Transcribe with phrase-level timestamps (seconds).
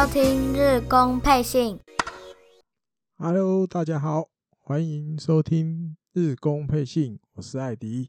[0.00, 1.78] 收听日工配信。
[3.18, 8.08] Hello，大家好，欢迎收听日工配信，我是艾迪。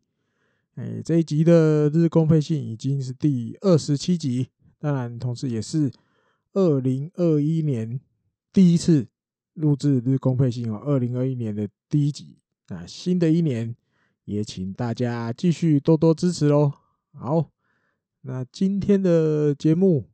[0.75, 4.47] 哎，这一集的日工配信已经是第二十七集，
[4.79, 5.91] 当然，同时也是
[6.53, 7.99] 二零二一年
[8.53, 9.09] 第一次
[9.55, 10.81] 录制日工配信哦。
[10.85, 12.37] 二零二一年的第一集，
[12.69, 13.75] 那新的一年
[14.23, 16.71] 也请大家继续多多支持哦。
[17.11, 17.51] 好，
[18.21, 20.10] 那今天的节目。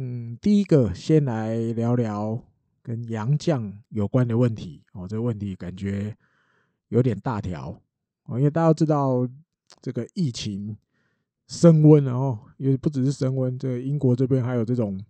[0.00, 2.40] 嗯，第一个先来聊聊
[2.84, 5.08] 跟杨绛有关的问题哦。
[5.08, 6.16] 这个问题感觉
[6.86, 7.70] 有点大条
[8.26, 9.28] 哦，因为大家知道
[9.82, 10.76] 这个疫情
[11.48, 15.04] 升温哦，因为不只是升温，这个英国这边还有这种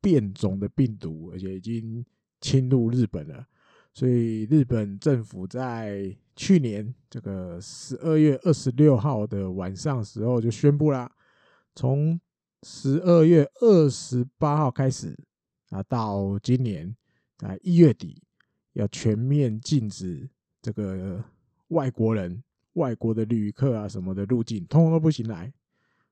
[0.00, 2.06] 变种的病毒，而且已经
[2.40, 3.44] 侵入日本了。
[3.92, 11.10] 所以日本政府在去年这个十二月二十六号的晚上时候就宣布啦，
[11.74, 12.20] 从
[12.64, 15.16] 十二月二十八号开始
[15.70, 16.92] 啊，到今年
[17.38, 18.20] 啊一月底，
[18.72, 20.28] 要全面禁止
[20.60, 21.22] 这个
[21.68, 22.42] 外国人、
[22.72, 25.52] 外国的旅客啊什么的入境，通通都不行来。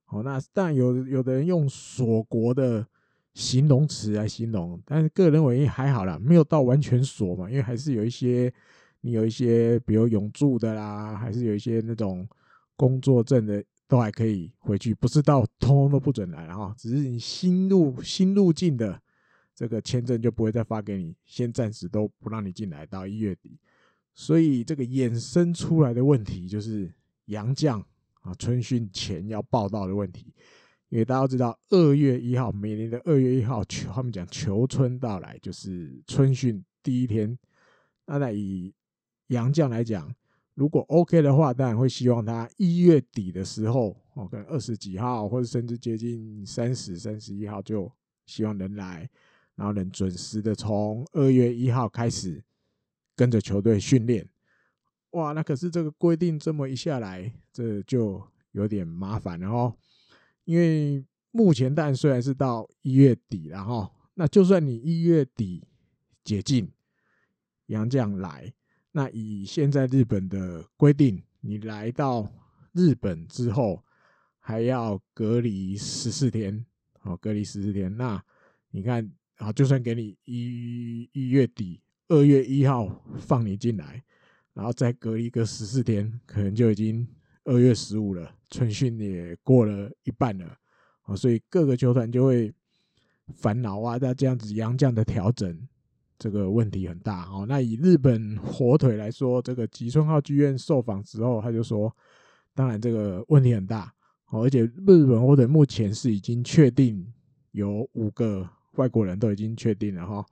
[0.04, 2.86] 好，那但有有的人用锁国的
[3.34, 8.52] 形容词来形容，但是个人认为还好啦，没有到完全锁嘛，因为还是有一些
[9.00, 12.28] 你有一些，比如永住的啦，还是有一些那种
[12.76, 13.64] 工作证的。
[13.88, 19.00] 都还可以回去，不是到通通都不准来哈，只是你新入新入境的
[19.54, 23.56] 这个签证就不会再发给你，先暂时都不让你进来到一月底。
[24.12, 26.92] 所以这个衍生出来的问题就是
[27.26, 27.80] 杨将
[28.22, 30.34] 啊春训前要报到的问题，
[30.88, 37.38] 因为大家都知道二月一号每年的二月一号求，他们讲求春到来就是春训第一天。
[38.06, 38.74] 那在以
[39.28, 40.12] 杨将来讲。
[40.56, 47.92] 如果 OK 的话，当然会希望他一月底的时候，哦，可能二十几号，或者甚至接近三十、三十一号，就
[48.24, 49.06] 希望能来，
[49.54, 52.42] 然后能准时的从二月一号开始
[53.14, 54.26] 跟着球队训练。
[55.10, 59.76] 哇，那可是这个规定这么一下来，这就有点麻烦了哦。
[60.44, 65.68] 因为目前但虽然是到一月底了哈，那就算你一月底
[66.24, 66.72] 解禁，
[67.66, 68.54] 洋将来。
[68.96, 72.26] 那以现在日本的规定，你来到
[72.72, 73.84] 日本之后
[74.38, 76.64] 还要隔离十四天，
[77.00, 77.94] 好，隔离十四天。
[77.94, 78.24] 那
[78.70, 84.02] 你看，啊，就算给你一一月底二月一号放你进来，
[84.54, 87.06] 然后再隔离个十四天，可能就已经
[87.44, 90.56] 二月十五了，春训也过了一半了，
[91.02, 92.50] 啊，所以各个球团就会
[93.34, 95.68] 烦恼啊，在这样子洋将的调整。
[96.18, 97.44] 这个问题很大哦。
[97.46, 101.94] 那以日本火腿来说，这个吉村浩剧院受访之后，他就说，
[102.54, 103.92] 当然这个问题很大
[104.30, 104.70] 哦，而且日
[105.04, 107.06] 本火腿目前是已经确定
[107.50, 110.24] 有五个外国人都已经确定了哈。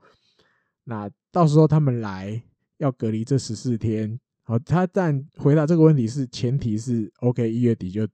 [0.84, 2.42] 那到时候他们来
[2.78, 8.08] 要隔离这十四天，好，他但回答这个问题是前提是 OK，一月底就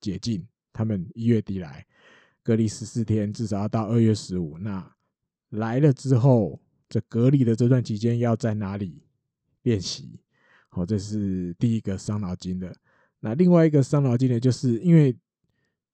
[0.00, 1.84] 解禁，他们一月底来
[2.42, 4.56] 隔离十四天，至少要到二月十五。
[4.58, 4.90] 那
[5.50, 6.58] 来了之后。
[6.92, 9.02] 这隔离的这段期间要在哪里
[9.62, 10.20] 练习？
[10.68, 12.70] 好，这是第一个伤脑筋的。
[13.20, 15.16] 那另外一个伤脑筋的，就是因为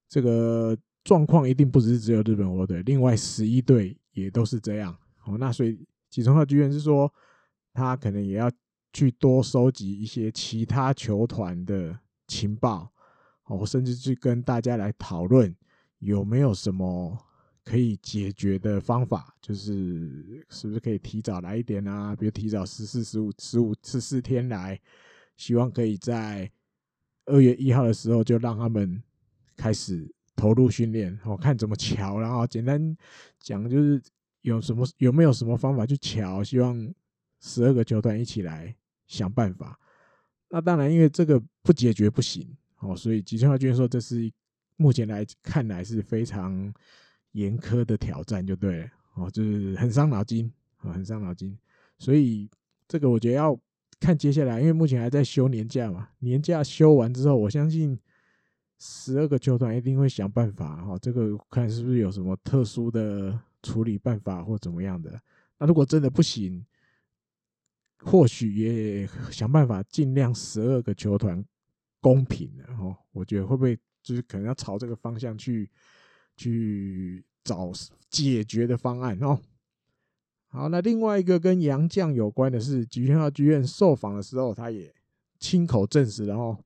[0.09, 4.93] 这个状况一定不只是只有日本火腿，另外十一队也都是这样。
[5.19, 7.09] 好，那所以吉村浩剧院是说，
[7.73, 8.51] 他可能也要
[8.93, 12.93] 去多收集一些其他球团的情报，
[13.45, 15.55] 哦，甚至去跟大家来讨论
[16.01, 17.25] 有没有什么。
[17.69, 22.17] 可以解决的方法就是，是不是可以提早来一点啊？
[22.17, 24.81] 比如提早十四、十五、十五、十四天来，
[25.37, 26.51] 希望可以在
[27.27, 29.03] 二月一号的时候就让他们
[29.55, 31.19] 开始投入训练。
[31.27, 32.97] 我看怎么瞧，然后简单
[33.39, 34.00] 讲就是
[34.41, 36.43] 有什么有没有什么方法去瞧？
[36.43, 36.95] 希望
[37.43, 38.75] 十二个球团一起来
[39.06, 39.79] 想办法。
[40.49, 42.49] 那当然，因为这个不解决不行
[42.79, 44.32] 哦，所以吉村浩剧院说这是
[44.76, 46.73] 目前来看来是非常。
[47.38, 51.56] 严苛的挑战就对了哦，就是很伤脑筋啊，很伤脑筋。
[51.99, 52.49] 所以
[52.87, 53.58] 这个我觉得要
[54.00, 56.08] 看接下来，因为目前还在休年假嘛。
[56.19, 57.99] 年假休完之后，我相信
[58.79, 60.99] 十二个球团一定会想办法哈。
[60.99, 65.20] 这个看是不是有什么特殊的处理办法或怎么样的。
[65.58, 66.64] 那如果真的不行，
[67.99, 71.44] 或许也想办法尽量十二个球团
[72.00, 72.96] 公平的哈。
[73.12, 75.69] 我觉得会不会就是可能要朝这个方向去
[76.37, 77.25] 去。
[77.49, 77.73] 找
[78.11, 79.41] 解决的方案哦。
[80.49, 84.93] 好，那另外一个跟洋将有关的是，吉村浩剧院受访的时候，他也
[85.39, 86.59] 亲口证实了哦，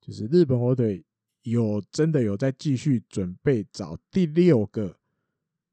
[0.00, 1.04] 就是日本火腿
[1.42, 4.96] 有真的有在继续准备找第六个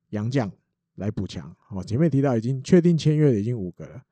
[0.10, 0.52] 洋将
[0.96, 1.56] 来补强。
[1.70, 4.04] 哦，前面提到已经确定签约的已经五个了，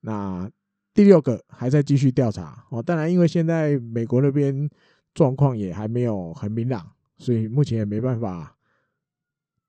[0.00, 0.50] 那
[0.94, 2.66] 第六个还在继续调查。
[2.70, 4.68] 哦，当然因为现在美国那边
[5.14, 8.54] 状况也还没有很明朗，所以目前也没办法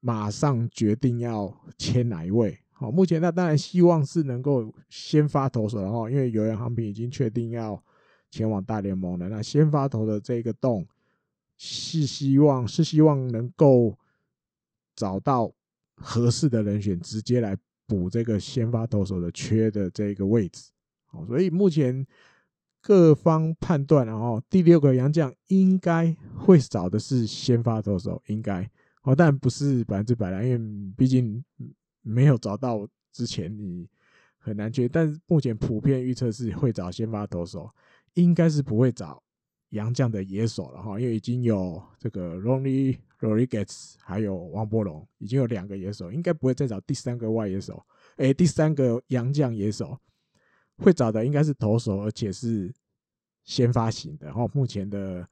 [0.05, 2.59] 马上决定要签哪一位。
[2.71, 7.81] 好，目前那当然希望是能够先发投手然后，因为有人航平已经确定要
[8.29, 9.29] 前往大联盟了。
[9.29, 10.85] 那先发投的这个洞
[11.57, 13.97] 是希望是希望能够
[14.93, 15.53] 找到
[15.95, 17.55] 合适的人选，直接来
[17.87, 20.71] 补这个先发投手的缺的这个位置。
[21.05, 22.05] 好，所以目前
[22.81, 28.69] 各方判断，然后第六个洋将应该会找的是先发投手，应该
[29.03, 31.43] 哦，但不是百分之百啦，因为毕竟。
[32.05, 33.87] 没有找到之前，你
[34.37, 34.89] 很难确。
[34.89, 37.73] 但是目前普遍预测是会找先发投手，
[38.15, 39.23] 应该是不会找
[39.69, 47.81] 洋将的野手了哈，因为已经有这个 Ronnie Rodriguez 还有王柏龙，已经有两个野手，应该不会再找第三个外野手。
[48.17, 49.97] 诶，第三个洋将野手
[50.79, 52.69] 会找的应该是投手，而且是
[53.45, 54.25] 先发型的。
[54.27, 55.25] 然后目前的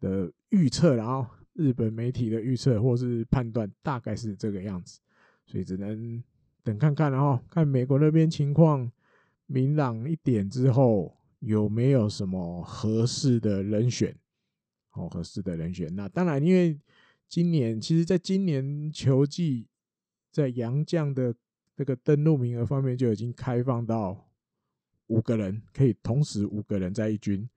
[0.00, 5.00] 的预测，然后日本媒体的预测或是判断，大概是这个样子。
[5.46, 6.22] 所以只能
[6.62, 8.90] 等看看，然后看美国那边情况
[9.46, 14.16] 明朗一点之后，有没有什么合适的人选？
[14.92, 15.92] 哦，合适的人选。
[15.94, 16.78] 那当然，因为
[17.28, 19.66] 今年其实，在今年球季，
[20.30, 21.34] 在洋将的
[21.76, 24.30] 这个登录名额方面就已经开放到
[25.06, 27.48] 五个人，可以同时五个人在一军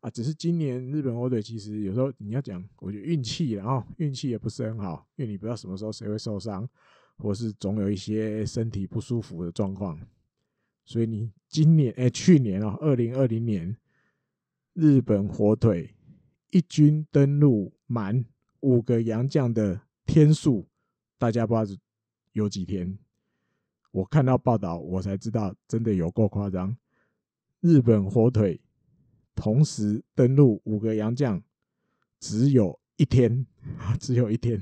[0.00, 0.10] 啊。
[0.10, 6.68] 只是今年日本火腿其实有时候你要讲，我觉得运气，然后运气也不是很好，因为你不知道什么时候谁会受伤。
[7.22, 10.00] 或是总有一些身体不舒服的状况，
[10.86, 13.76] 所以你今年哎、去年哦，二零二零年
[14.72, 15.94] 日本火腿
[16.48, 18.24] 一军登陆满
[18.60, 20.66] 五个洋将的天数，
[21.18, 21.82] 大家不知道
[22.32, 22.98] 有几天？
[23.90, 26.74] 我看到报道，我才知道真的有够夸张。
[27.60, 28.58] 日本火腿
[29.34, 31.42] 同时登录五个洋将，
[32.18, 33.46] 只有一天，
[33.98, 34.60] 只有一天。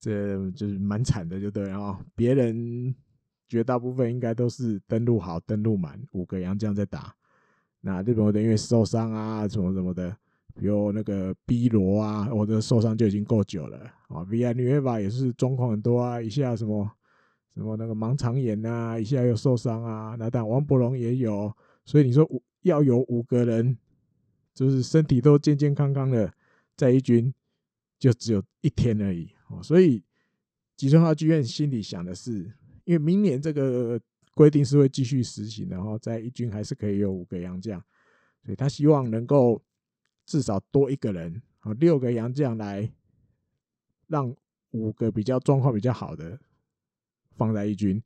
[0.00, 2.04] 这就是蛮惨的，就对啊。
[2.16, 2.92] 别人
[3.48, 7.14] 绝大部分应该都是登录好、登录满五个洋将在打。
[7.80, 10.10] 那日本队因为受伤啊，什么什么的，
[10.56, 13.78] 比如那个 B 罗啊，我的受伤就已经够久了
[14.08, 14.24] 啊。
[14.24, 16.90] Villanueva 也是状况很多啊，一下什么
[17.54, 20.16] 什么那个盲肠炎啊，一下又受伤啊。
[20.18, 23.78] 那但王伯龙也有，所以你说五要有五个人，
[24.54, 26.32] 就是身体都健健康康的
[26.76, 27.32] 在一军，
[27.98, 29.62] 就只有一天而已哦。
[29.62, 30.02] 所以
[30.76, 32.52] 吉川浩剧院心里想的是，
[32.84, 34.00] 因为明年这个
[34.34, 37.82] 规定是会继续实行，然后在一军还是可以有五个洋将，
[38.44, 39.62] 所以他希望能够
[40.26, 42.90] 至少多一个人，啊，六个洋将来
[44.06, 44.34] 让
[44.70, 46.38] 五个比较状况比较好的
[47.36, 48.02] 放在一军，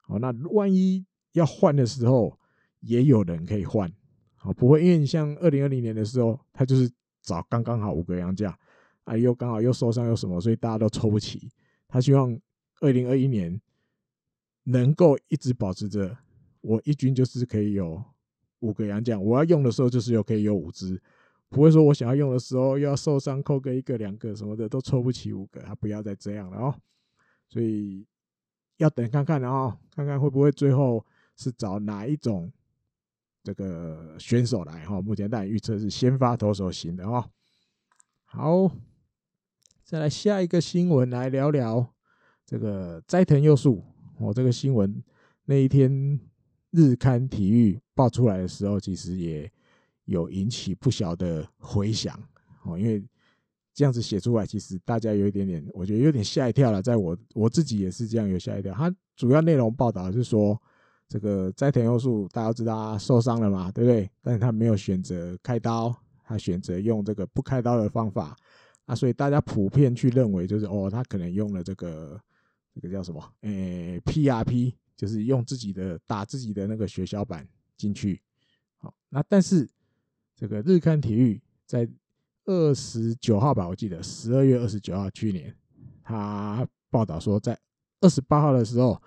[0.00, 2.38] 好，那万一要换的时候，
[2.80, 3.92] 也有人可以换，
[4.38, 6.90] 好，不会因为你像二零二零年的时候，他就是
[7.22, 8.56] 找刚刚好五个羊将。
[9.04, 11.50] 啊，又刚好又受伤又什么，所以大家都抽不起。
[11.88, 12.38] 他希望
[12.82, 13.58] 二零二一年
[14.64, 16.14] 能够一直保持着，
[16.60, 18.04] 我一军就是可以有
[18.58, 21.00] 五个羊将，我要用的时候就是有可以有五只，
[21.48, 26.74] 不会说我想要用的时候又要受伤扣个一个两个什么的都抽不起五个，他不要再这样了哦。
[27.48, 28.06] 所以
[28.76, 31.02] 要等看看，然后看看会不会最后
[31.34, 32.52] 是找哪一种
[33.48, 35.00] 这个选手来哈。
[35.00, 37.24] 目前大家预测是先发投手型的哦。
[38.26, 38.70] 好。
[39.84, 41.94] 再来下一个新闻来聊聊
[42.44, 43.82] 这个斋藤佑树。
[44.18, 45.02] 我这个新闻
[45.46, 46.20] 那一天
[46.72, 49.50] 日刊体育爆出来的时候，其实也
[50.04, 52.22] 有引起不小的回响
[52.64, 52.78] 哦。
[52.78, 53.02] 因为
[53.72, 56.82] 这样子写出来，其实大家有一点点，我觉得有点吓一跳了。
[56.82, 58.74] 在我我自己也是这样有吓一跳。
[58.74, 60.60] 他主要内容报道是说，
[61.08, 64.10] 这个斋田佑树大家都知道他受伤了嘛，对不对？
[64.22, 68.36] 但是他没有选择开刀，他选择用这个不开刀的方法。
[68.84, 72.18] 啊，所以大家普遍去认为，就是哦，他可能用了这个
[72.74, 73.22] 这个叫什么？
[73.42, 77.46] 诶、，PRP，就是用自己的打自己的那个血小板
[77.76, 78.20] 进去。
[78.78, 79.68] 好，那但是
[80.34, 81.86] 这个日刊体育在
[82.46, 85.54] 二十九号吧，我记得十二月二十九号，去年
[86.02, 87.58] 他报道说，在
[88.00, 88.98] 二十八号的时候，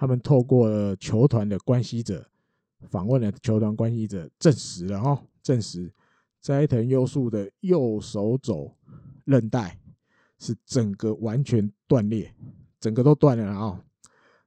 [0.00, 2.26] 他们透过了球团的关系者
[2.88, 5.92] 访问了球团关系者，证实了哦，证实
[6.40, 8.74] 斋藤优树的右手肘。
[9.26, 9.78] 韧带
[10.38, 12.34] 是整个完全断裂，
[12.80, 13.84] 整个都断了啊！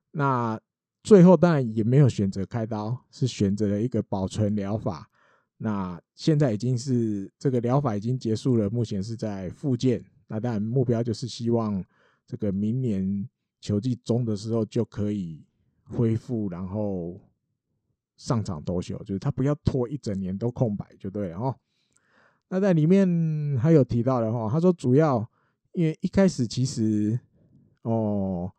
[0.09, 0.59] 那
[1.03, 5.07] 最后当然也没有选择开刀，是选择了一个保存疗法。
[5.57, 10.03] 那现在已经是这个疗法已经结束了，目前是在复健。
[10.27, 11.81] 那当然目标就是希望
[12.25, 13.29] 这个明年
[13.63, 15.41] 球季中的时候就可以
[15.83, 17.17] 恢复，然后
[18.17, 21.55] 上场投球，就是他不要拖一整年都空白就对了哦。
[22.49, 25.25] 那在里面还有提到的话，他说主要
[25.71, 27.17] 因为一开始其实
[27.83, 28.51] 哦，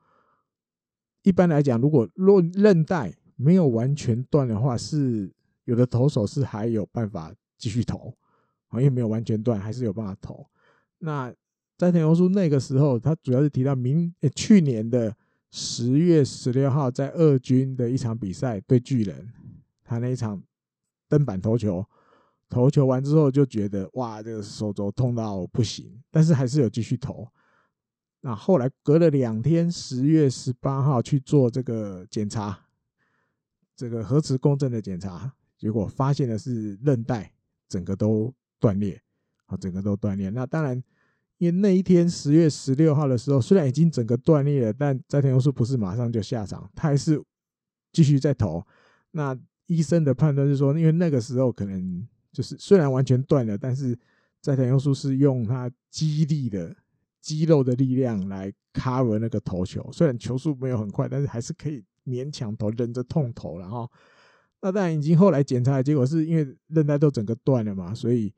[1.23, 5.31] 一般来讲，如果若韧带没有完全断的话，是
[5.65, 8.17] 有的投手是还有办法继续投，
[8.73, 10.47] 因为没有完全断，还是有办法投。
[10.97, 11.31] 那
[11.77, 15.15] 斋藤优树那个时候，他主要是提到明去年的
[15.51, 19.29] 十月十六号在二军的一场比赛对巨人，
[19.83, 20.41] 他那一场
[21.09, 21.85] 登板投球，
[22.49, 27.27] 投球完之后就觉得哇，这个手肘痛到不行，但是还是有继续投。
[28.21, 32.67] 那后来隔了两天，十月十八号去做这个检查，
[33.75, 37.33] 这个核磁共振的检查，结果发现的是韧带
[37.69, 39.03] 整个都断裂，
[39.47, 40.31] 啊，整个都断裂。
[40.31, 40.81] 那当然。
[41.45, 47.23] 因为那一天十月十六号的时候，虽然已经整个断裂了，但斋藤优树不是马上就下场，他还是
[47.93, 48.67] 继续在投。
[49.11, 53.95] 那医生的判断是说，因为那个时候可能就是虽然完全断了，但是
[54.41, 56.75] 斋藤优树是用他肌力的
[57.21, 63.59] 肌肉的力量来 cover 那个投球，虽然球速没有很快，但是还是可以勉强投，忍着痛投。
[63.59, 63.87] 然后，
[64.63, 68.33] 那当然已经后来检查的结果是因为韧带都整个断了嘛，所以。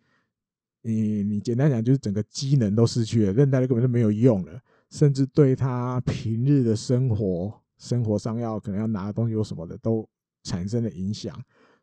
[0.87, 10.09] 你你简单讲就是整个机能都失去了，韧带根本就没有用了，甚至对他平日的生活生活上要可能要拿的东西有什么的都
[10.45, 11.37] 产生了影响，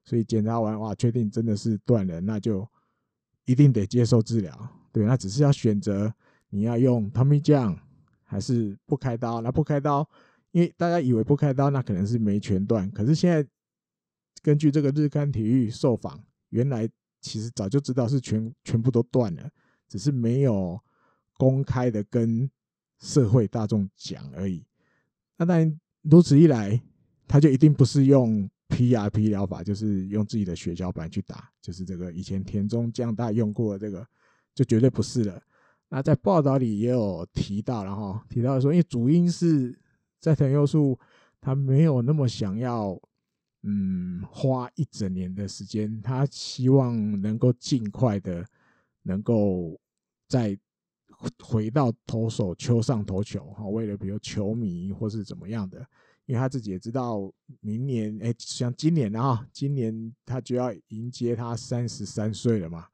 [0.05, 2.65] 所以检查完哇，确定真的是断了，那就
[3.43, 4.57] 一定得接受治疗。
[4.93, 6.13] 对，那只是要选择
[6.49, 7.53] 你要用 Tommy 剂
[8.23, 9.41] 还是不开刀。
[9.41, 10.07] 那不开刀，
[10.51, 13.45] 因为大家以为不开刀那可能是没全断，可是现在
[14.41, 16.89] 根据这个日刊体育受访，原来。
[17.23, 19.49] 其实早就知道是全全部都断了，
[19.87, 20.77] 只是没有
[21.37, 22.47] 公开的跟
[22.99, 24.61] 社会大众讲而已。
[25.37, 26.79] 那当然，如此一来，
[27.25, 34.05] 他就一定不是用 PRP 疗法，就是用自己的血小板去打，就是这个以前田中将大用过的这个，
[34.53, 35.41] 就绝对不是了。
[35.87, 39.73] 那在报道里也有提到，然后提到说，因为主因是
[40.19, 40.99] 在藤佑树
[41.39, 43.01] 他没有那么想要。
[43.63, 48.45] 嗯，花一整年的时间，他希望能够尽快的
[49.03, 49.79] 能够
[50.27, 50.57] 再
[51.41, 53.65] 回到投手丘上投球哈。
[53.65, 55.79] 为了比如球迷或是怎么样的，
[56.25, 62.87] 因为他自己也知道，明年哎，像今年啊，今年他就要迎接他三十三岁了嘛。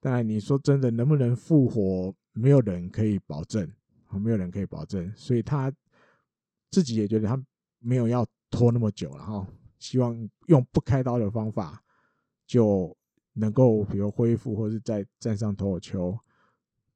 [0.00, 3.70] 当然，你说真的能不能复活，没有人可以保证，
[4.12, 5.12] 没有人可以保证。
[5.14, 5.72] 所以他
[6.70, 7.40] 自己也觉得他
[7.78, 9.46] 没有要拖那么久了哈。
[9.78, 11.82] 希望用不开刀的方法
[12.46, 12.96] 就
[13.34, 16.18] 能够，比如恢复，或者再站上投球。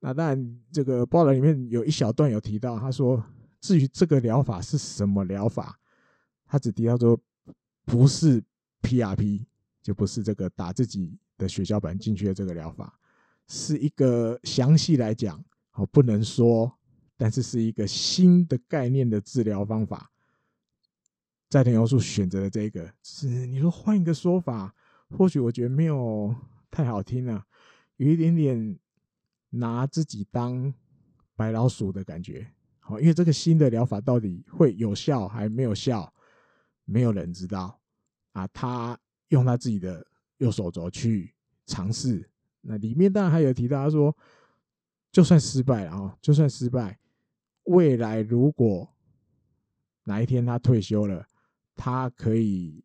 [0.00, 3.24] 那当然，这个报道里面有一小段有提到，他说，
[3.60, 5.78] 至于这个疗法是什么疗法，
[6.46, 7.18] 他只提到说
[7.84, 8.42] 不是
[8.82, 9.46] PRP，
[9.80, 12.98] 就不是这个打自己的血小板进去的这个疗法，
[13.46, 16.72] 是一个详细来讲，好不能说，
[17.16, 20.12] 但是是一个新的概念的治疗方法。
[21.52, 24.75] 斋藤优树选择了这个，是你说换一个说法，
[25.11, 26.35] 或许我觉得没有
[26.71, 27.44] 太好听啊，
[27.99, 28.78] 有一点点
[29.50, 30.73] 拿自己当
[31.37, 32.50] 白老鼠的感觉。
[32.80, 36.11] 好，因为这个新的疗法到底会有效还没有效，
[36.87, 37.78] 没有人知道
[38.32, 38.47] 啊。
[38.47, 40.06] 他用他自己的
[40.38, 41.35] 右手肘去
[41.66, 42.26] 尝试，
[42.62, 44.16] 那里面当然还有提到，他说
[45.11, 46.99] 就算失败了啊，就算失败，
[47.64, 48.88] 未来如果
[50.04, 51.28] 哪一天他退休了。
[51.84, 52.80] 他可以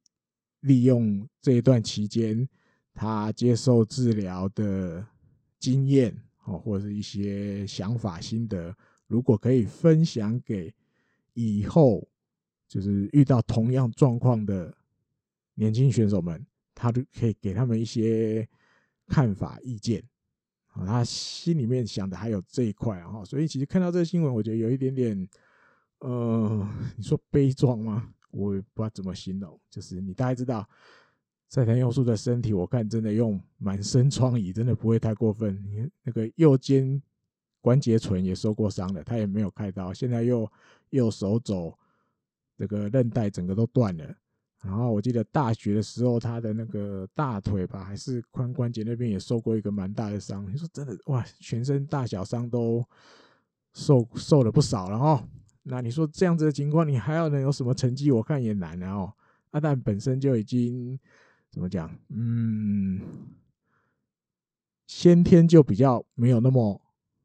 [0.62, 2.50] 利用这一段期间，
[2.96, 5.06] 他接受治疗的
[5.60, 6.12] 经验
[6.46, 8.76] 哦，或者是一些想法心得，
[9.06, 10.74] 如果可以分享给
[11.36, 12.08] 以后
[12.68, 14.76] 就是遇到同样状况的
[15.54, 18.50] 年轻选手们，他都可以给他们一些
[19.06, 20.04] 看法意见。
[20.74, 25.30] 他心里面想的还有这一块啊，所以其实看到这个新闻，我觉得有一点点，
[26.00, 28.12] 呃，你说悲壮吗？
[28.32, 30.68] 我也不知道怎么形容，就是你大概知道，
[31.50, 35.64] 赛田优树的身体，我看真的用满身疮痍，真的不会太过分。
[35.68, 37.02] 你看那个右肩
[37.62, 40.50] 关节唇也受过伤了，他也没有开刀，现在又
[40.90, 41.78] 右手肘
[42.58, 44.16] 这个韧带整个都断了。
[44.64, 50.52] 然后我记得大学的时候，他的那个大腿吧，还是髋关节那边也受过一个蛮大的伤。
[50.52, 52.84] 你说真的哇，全身大小伤都
[53.74, 55.28] 受受了不少了哈。
[55.70, 58.10] 那你说这样子的情况，你还要能有什么成绩？
[58.12, 58.94] 我看也难啊！
[58.94, 59.14] 哦，
[59.52, 60.98] 阿蛋本身就已经
[61.50, 61.94] 怎么讲？
[62.10, 63.02] 嗯，
[64.86, 66.82] 先天就比较没有那么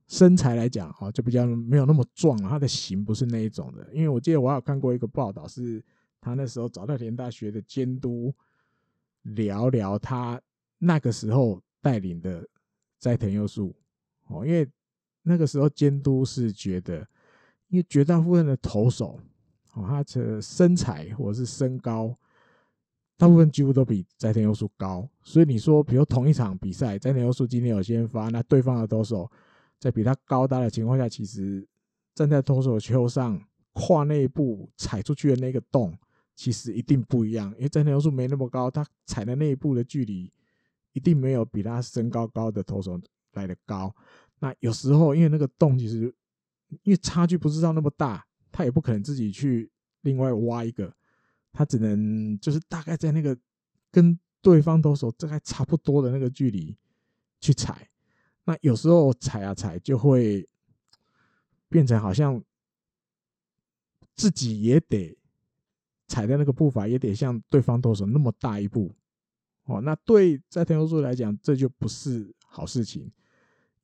[0.08, 3.88] 身材来讲，哈，就比较没有那么壮，他的型不是那一种的。
[3.92, 5.82] 因为我记得我有看过一个报道，是
[6.20, 8.34] 他那时候早稻田大学的监督
[9.22, 10.40] 聊聊他
[10.78, 12.46] 那个时候带领的
[12.98, 13.74] 斋藤优树，
[14.26, 14.68] 哦，因为
[15.22, 17.06] 那个时候监督是觉得，
[17.72, 19.18] 因为绝大部分的投手，
[19.72, 22.14] 哦，他的身材或者是身高。
[23.16, 29.30] 大部分几乎都比斋藤优树高，所以你说，比如同一场比赛，斋藤优树今天有先发，那对方的投手
[29.78, 31.64] 在比他高大的情况下，其实
[32.14, 33.40] 站在投手丘上
[33.72, 35.96] 跨那一步踩出去的那个洞，
[36.34, 40.30] 其实一定不一样，因为斋藤优树没那么高，他踩的那一步的距离
[40.92, 43.00] 一定没有比他身高高的投手
[43.34, 43.94] 来的高。
[44.40, 46.12] 那有时候因为那个洞其实
[46.82, 49.70] 因为差距不知道那么大，他也不可能自己去
[50.02, 50.94] 另外挖一个。
[51.52, 53.36] 他只能就是大概在那个
[53.90, 56.74] 跟对方投手大概差不多的那个距离
[57.40, 57.88] 去踩，
[58.44, 60.48] 那有时候踩啊踩就会
[61.68, 62.42] 变成好像
[64.14, 65.14] 自己也得
[66.08, 68.90] 踩的那个步伐也得像对方投手那么大一步
[69.64, 73.12] 哦，那对在天球来讲这就不是好事情，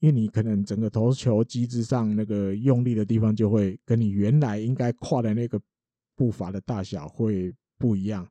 [0.01, 5.61] 因为你可能整个投球机制上那个用力的地方就会跟你原来应该跨的那个。
[6.19, 8.29] 步伐的大小会不一样，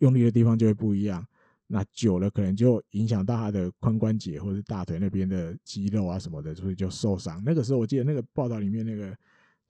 [0.00, 1.26] 用力的地方就会不一样。
[1.68, 7.42] 那久了可能就影响到他的髋关节或者大腿那边的肌肉啊什么的，所以就受伤。
[7.42, 9.16] 那个时候我记得那个报道里面，那个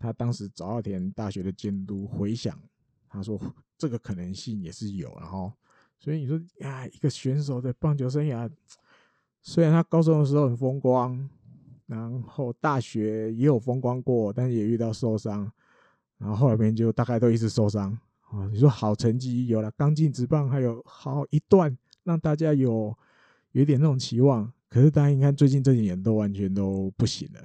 [0.01, 2.61] 他当时早稻田大学的监督回想，
[3.09, 3.41] 他说
[3.79, 5.17] 这个可能性也是有。
[5.21, 5.53] 然后，
[6.01, 8.51] 所以你说呀，一个选手的棒球生涯，
[9.43, 11.31] 虽然他高中的时候很风光，
[11.91, 15.51] 然后大学也有风光过，但也遇到受伤。
[16.19, 17.91] 然后后来边就大概都一直受伤
[18.29, 18.47] 啊。
[18.53, 22.97] 你说好成绩有了，刚进职棒还有好一段，让大家有
[23.51, 24.51] 有点那种期望。
[24.69, 27.41] 可是大家你看最近这几年都完全都不行了。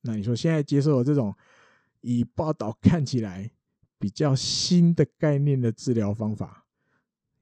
[0.00, 1.34] 那你说现在接受了这种
[2.00, 3.50] 以报道 看起来
[3.98, 6.64] 比较新的概念的治疗方法，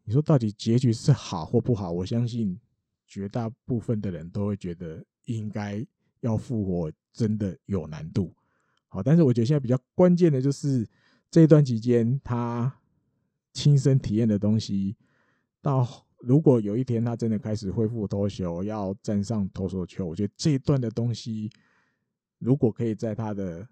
[0.03, 1.93] 你说到底结局是好或不好？
[1.93, 2.59] 我相信
[3.07, 5.87] 绝大部分的人都会觉得应该
[6.23, 8.35] 要复活，真的有难度。
[8.89, 10.89] 好，但是我觉得现在比较关键的就是
[11.31, 12.73] 这一段期间他
[13.53, 14.97] 亲身体验的东西，
[15.61, 21.51] 到如果有一天他真的开始恢复投球，要站上投手丘，我觉得这一段的东西，
[22.39, 23.67] 如果可以在他的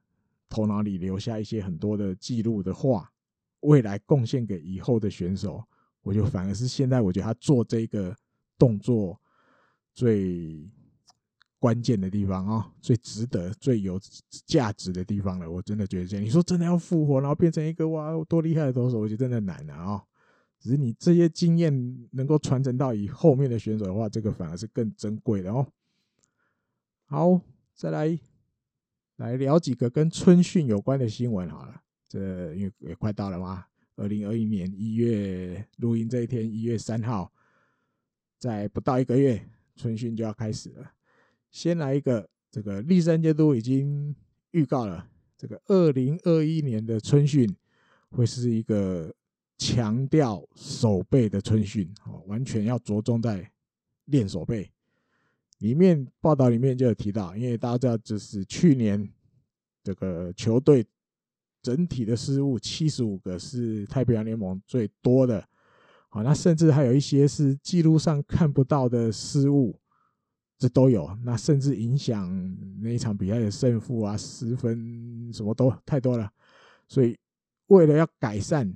[0.49, 3.13] 头脑里留下一些很多的记录的话，
[3.61, 5.63] 未来贡献给以后的选手，
[6.03, 8.17] 我就反而是现在我觉得他做这个
[8.59, 9.21] 动作
[9.95, 10.69] 最。
[11.61, 14.01] 关键的地方啊、哦，最值得、最有
[14.47, 15.49] 价值的地方了。
[15.49, 16.25] 我真的觉得这样。
[16.25, 20.03] 你说真的要复活，然后变成一个哇多厉害的投手，我觉得真的难了啊、哦！
[20.59, 25.67] 只是你这些经验能够传承到以后面的选手的话，这个反而是更珍贵的哦。
[27.05, 27.41] 好，
[27.75, 28.19] 再来
[29.17, 31.83] 来聊几个跟春训有关的新闻好了。
[32.09, 37.31] 这因为也快到了嘛，二零二一年一月录音这一天，一月三号，
[38.39, 39.47] 在不到一个月，
[39.77, 40.91] 春训就要开始了。
[41.51, 44.15] 先来一个，这个立山监督已经
[44.53, 47.53] 预告了，这个二零二一年的春训
[48.11, 49.13] 会是一个
[49.59, 53.51] 强调守备的春训，哦，完全要着重在
[54.05, 54.71] 练守备。
[55.59, 59.11] 里面报道里面就有提到，因为大家知道，就是去年
[59.83, 60.87] 这个球队
[61.63, 65.45] 整体的失误七十五个，是太平洋联盟最多的，
[66.09, 69.80] 好，那甚至还有一些是记录上看不到的失误。
[70.61, 72.31] 这都有，那甚至影响
[72.83, 76.31] 那一场比赛的胜负啊，失分什么都太多了。
[76.87, 77.19] 所以
[77.69, 78.71] 为了要改善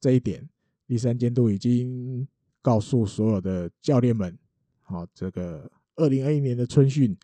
[0.00, 0.48] 这一点，
[0.86, 2.26] 第三监督已经
[2.62, 4.38] 告诉所有的教练们，
[4.80, 7.14] 好，这个二零二一年的春训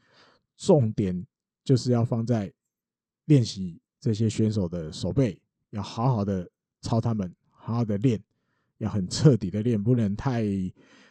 [0.54, 1.26] 重点
[1.64, 2.52] 就是要放在
[3.24, 5.40] 练习这些选手的手背，
[5.70, 6.46] 要好好的
[6.82, 8.22] 操他们，好好的练，
[8.76, 10.44] 要很彻底的练，不能太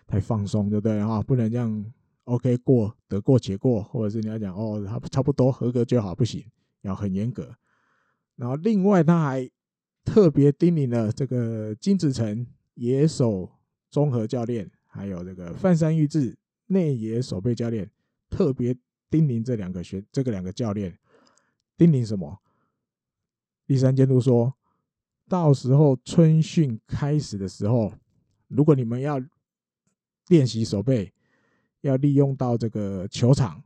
[0.05, 1.23] 太放松，对不对啊？
[1.23, 1.91] 不能这样。
[2.25, 6.45] OK，过得过且过，或者是你要讲哦，他差不多合格就好，不行，
[6.81, 7.53] 要很严格。
[8.37, 9.49] 然后另外他还
[10.05, 13.51] 特别叮咛了这个金子成野手
[13.89, 17.91] 综合教练，还有这个范山裕志内野守备教练，
[18.29, 18.73] 特别
[19.09, 20.97] 叮咛这两个学这个两个教练，
[21.75, 22.39] 叮咛什么？
[23.67, 24.53] 第三监督说，
[25.27, 27.91] 到时候春训开始的时候，
[28.47, 29.21] 如果你们要
[30.29, 31.13] 练习守备。
[31.83, 33.63] 要利用到这个球场，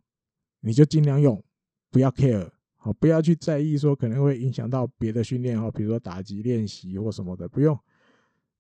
[0.59, 1.41] 你就尽量用，
[1.89, 7.77] 不要 care，好，不要去在意说可能会影响到别的训练哈，比如说打击练习或什么的，不用，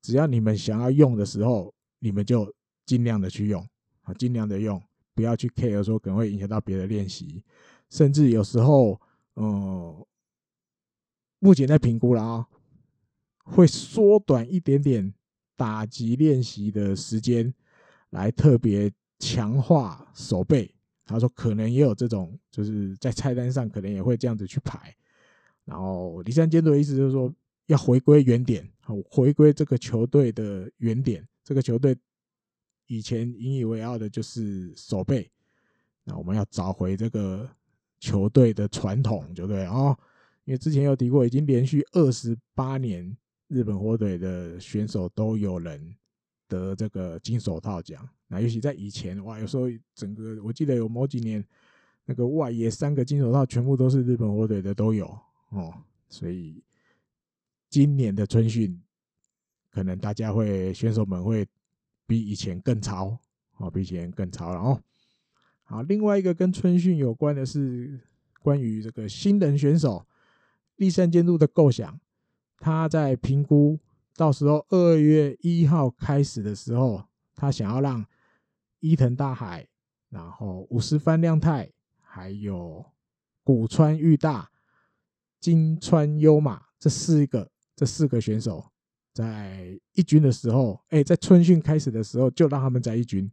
[0.01, 2.53] 只要你们想要用的时候，你们就
[2.85, 3.67] 尽量的去用，
[4.03, 4.81] 啊，尽量的用，
[5.15, 7.43] 不要去 care 说可能会影响到别的练习。
[7.89, 9.01] 甚至有时候，
[9.33, 10.07] 呃，
[11.39, 12.47] 目前在评估了啊，
[13.43, 15.13] 会缩短一点点
[15.55, 17.53] 打击练习的时间，
[18.11, 20.73] 来特别强化守备。
[21.05, 24.93] 他说可能也有这种，就是在菜单上可能也会这样子去排。
[25.63, 27.33] 然后李三监督的意思就是说，
[27.67, 28.69] 要回归原点，
[29.09, 31.25] 回归这个球队的原点。
[31.43, 31.95] 这个球队
[32.87, 35.31] 以前引以为傲的就是守备，
[36.03, 37.49] 那我们要找回这个
[38.01, 39.97] 球队的传统，就对哦。
[40.43, 43.15] 因为之前有提过，已经连续二十八年
[43.47, 45.95] 日本火腿的选手都有人
[46.49, 48.07] 得这个金手套奖。
[48.29, 51.41] 那尤其在以前哇，有时候整个我记得有某几年
[52.03, 55.07] 那个外野三个金手套全部都是日本火腿的都有
[55.51, 55.73] 哦，
[56.09, 56.61] 所以
[57.69, 58.81] 今年的春训
[59.71, 61.47] 可能大家会选手们会
[62.05, 63.17] 比以前更潮
[63.59, 64.81] 哦，比以前更潮了哦。
[65.63, 67.97] 好，另外一个跟春训有关的是
[68.41, 70.05] 关于这个新人选手
[70.75, 71.97] 立山监督的构想，
[72.57, 73.79] 他在评估
[74.17, 78.05] 到时候二月一号开始的时候，他想要让。
[78.87, 79.67] 伊藤大海，
[80.09, 81.69] 然后五十番亮太，
[81.99, 82.85] 还有
[83.43, 84.49] 古川裕大、
[85.39, 88.71] 金川优马这四个这四个选手，
[89.13, 93.29] 在一军的时候，哎，在春训开始的时候就让他们在一军。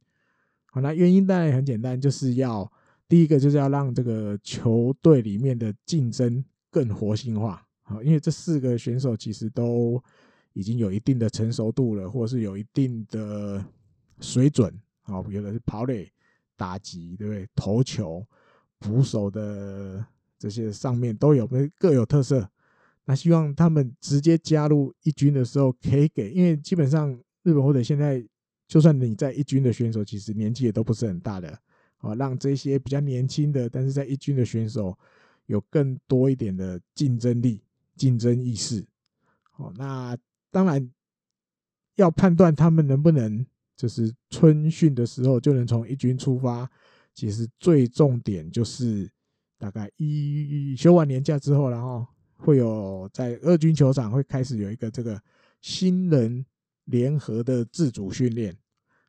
[0.67, 2.71] 好，那原因当然很简单，就是要
[3.07, 7.65] 第一个就是要让这个球队里面的竞争更活性化。
[7.83, 10.03] 好，因为这四个选手其实都
[10.53, 13.65] 已经有一定的成熟度了，或是有一定的
[14.21, 14.77] 水准。
[15.07, 16.11] 好，有的是跑垒、
[16.57, 17.47] 打击，对不对？
[17.55, 18.27] 投球、
[18.79, 20.03] 捕手的
[20.39, 21.47] 这些上面都有，
[21.79, 22.51] 各有特色。
[23.05, 27.13] 那希望他们直接加入一军的时候，可以给，因为基本上
[27.43, 28.27] 日本或者现在，
[28.67, 31.59] 就算你在一军的选手，其实年纪也都不是很大的。
[31.99, 34.99] 好，让这些比较年轻的，但是在一军的选手，
[35.45, 37.61] 有更多一点的竞争力、
[37.95, 38.83] 竞争意识。
[39.51, 40.17] 好，那
[40.51, 40.91] 当然
[41.97, 43.45] 要判断他们能不能。
[43.77, 46.71] 就是春训的时候就能从一军出发，
[47.13, 49.11] 其实最重点就是
[49.59, 52.07] 大概一休完年假之后，然后
[52.37, 55.21] 会有在二军球场会开始有一个这个
[55.61, 56.47] 新人
[56.85, 58.57] 联合的自主训练，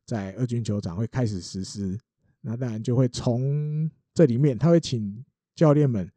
[0.05, 1.99] 在二军球场会开始实施。
[2.41, 5.23] 那当然就会从这里面，他会请
[5.53, 6.11] 教练们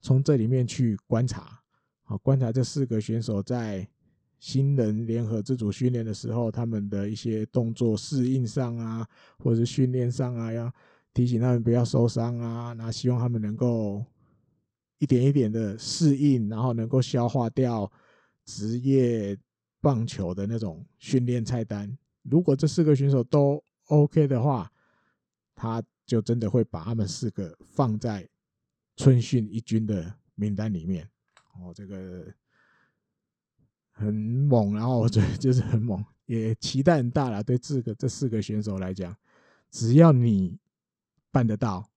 [0.00, 1.60] 从这里面去观察，
[2.02, 3.88] 好观察这四个选手在。
[4.44, 10.70] 新人联合自主训练的时候，他们的一些动作适应上啊，或者是训练上啊，要
[11.14, 12.74] 提醒他们不要受伤啊。
[12.74, 14.04] 那希望他们能够
[14.98, 17.90] 一点一点的适应，然后能够消化掉
[18.44, 19.34] 职业
[19.80, 21.96] 棒球的那种训练菜单。
[22.24, 24.70] 如果这四个选手都 OK 的话，
[25.54, 28.28] 他就真的会把他们四个放在
[28.94, 31.08] 春训一军的名单里面。
[31.54, 32.26] 哦，这个。
[33.96, 37.40] 很猛，然后我觉得就是很猛，也期待很大了。
[37.44, 39.16] 对这个这四个选手来讲，
[39.70, 40.58] 只要你
[41.30, 41.88] 办得到，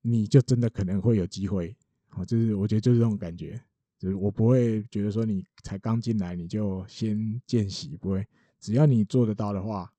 [0.00, 1.76] 你就真的可能会有机会。
[2.08, 3.60] 好，就是我觉得就是这种感觉，
[3.98, 8.26] 就是我不会觉得说你才刚进来你就先见习，不会。
[8.58, 9.92] 只要你做得到的话，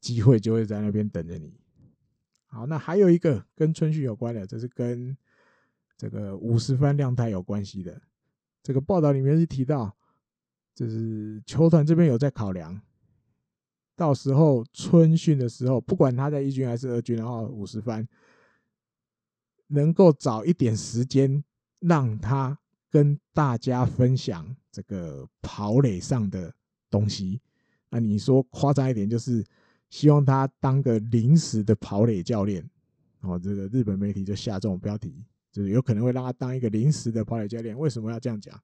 [0.00, 1.54] 机会就会在那边等着你。
[2.48, 5.16] 好，那还有一个跟春旭有关的，这是跟
[5.96, 7.98] 这个五十番亮太有关系的。
[8.62, 9.96] 这个报道里面是提到。
[10.74, 12.80] 就是球团这边有在考量，
[13.94, 18.06] 到时候春训的时候，不管他在一军还是二军，然后五十番
[19.68, 21.44] 能够早一点时间
[21.78, 22.58] 让他
[22.90, 26.52] 跟大家分享这个跑垒上的
[26.90, 27.40] 东西。
[27.90, 29.44] 那你说夸张一点，就是
[29.90, 32.68] 希望他当个临时的跑垒教练。
[33.20, 37.78] 哦，这个日本媒体就下这种标题，就是有可能会让他当一个临时的跑垒教练。
[37.78, 38.60] 为什么要这样讲？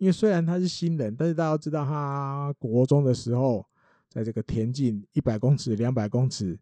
[0.00, 3.62] 因为虽然他是新人，但是大家都知道，他国中的时候，
[4.08, 6.58] 在这个田径一百公尺、两百公尺，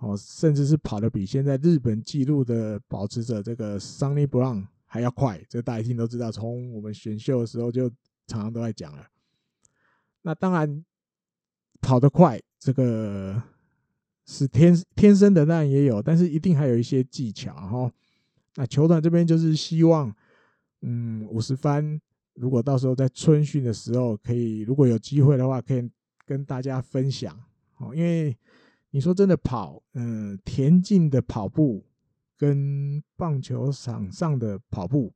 [0.00, 7.88] 哦，甚至是跑得比现在日本纪录的保持者这个 Sunny Brown 还要快，这大家一定都知道，从我们选秀的时候就
[8.26, 9.06] 常常都在讲了。
[10.22, 10.84] 那当然
[11.80, 13.40] 跑得快，这个
[14.26, 17.92] 是天天生的，当然也有，但是一定还有一些技巧哈。
[18.56, 20.12] 那球团这边就是希望，
[20.80, 22.00] 嗯，五十幡。
[22.34, 25.90] 如果到时候在春训的时候，可以如果有机会的话，可以
[26.24, 27.38] 跟大家分享
[27.76, 27.94] 哦。
[27.94, 28.36] 因为
[28.90, 31.84] 你说真的跑，嗯，田径的跑步
[32.36, 35.12] 跟棒球场上的跑步，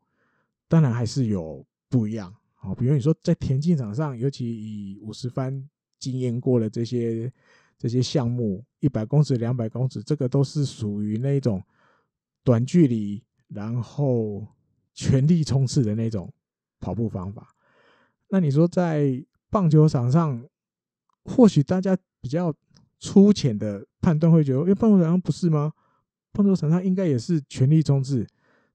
[0.69, 2.35] 当然还是有不一样。
[2.63, 7.33] 哦，比如你说在田径场上，尤其以五十番经验过的这些
[7.79, 11.63] 这些项目，一百公尺、两百公尺，这个都是属于那种
[12.43, 14.47] 短距离，然后
[14.95, 16.33] 全力冲刺的那种
[16.81, 17.55] 跑步方法。
[18.29, 20.45] 那你说在棒球场上，
[21.25, 22.55] 或许大家比较
[22.99, 25.73] 粗浅的判断会觉得，因为棒球场上不是吗？
[26.33, 28.27] 棒球场上应该也是全力冲刺，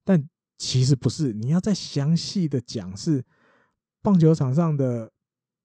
[0.04, 1.34] 但其实不是。
[1.34, 3.24] 你要再详细的讲，是
[4.02, 5.12] 棒球场上的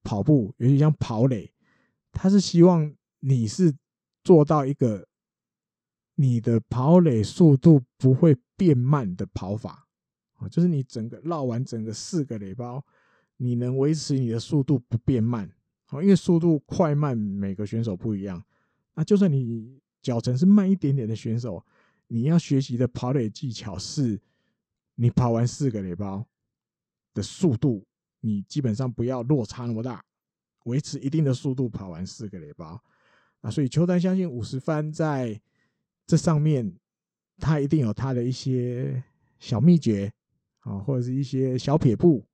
[0.03, 1.51] 跑步，尤其像跑垒，
[2.11, 3.73] 他是希望你是
[4.23, 5.07] 做到一个
[6.15, 9.86] 你的跑垒速度不会变慢的跑法
[10.37, 12.83] 啊，就是你整个绕完整个四个垒包，
[13.37, 15.51] 你能维持你的速度不变慢。
[15.85, 18.43] 好，因为速度快慢每个选手不一样，
[18.93, 21.63] 那就算你脚程是慢一点点的选手。
[22.09, 24.19] 你要学习的跑垒技巧是，
[24.95, 26.25] 你跑完四个垒包
[27.13, 27.85] 的速度，
[28.21, 30.03] 你基本上不要落差那么大，
[30.65, 32.81] 维持一定的速度跑完四个垒包。
[33.41, 35.39] 啊，所以邱丹相信五十番在
[36.05, 36.73] 这上面，
[37.37, 39.03] 他一定有他的一些
[39.39, 40.11] 小秘诀
[40.67, 42.25] 啊，或者是一些小撇步，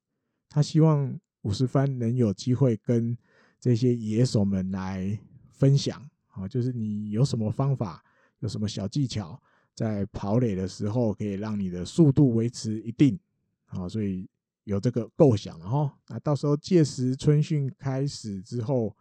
[0.49, 3.15] 他希望五十番能有机会跟
[3.59, 5.19] 这些野手们来
[5.51, 8.03] 分享啊，就是你有什么方法，
[8.39, 9.39] 有什么小技巧。
[9.75, 13.19] 在跑垒的时候，可以让你的速度维持一定，
[13.65, 14.29] 啊，所以
[14.65, 15.97] 有这个构想了哈。
[16.09, 18.95] 那到时候届时春训开始之后，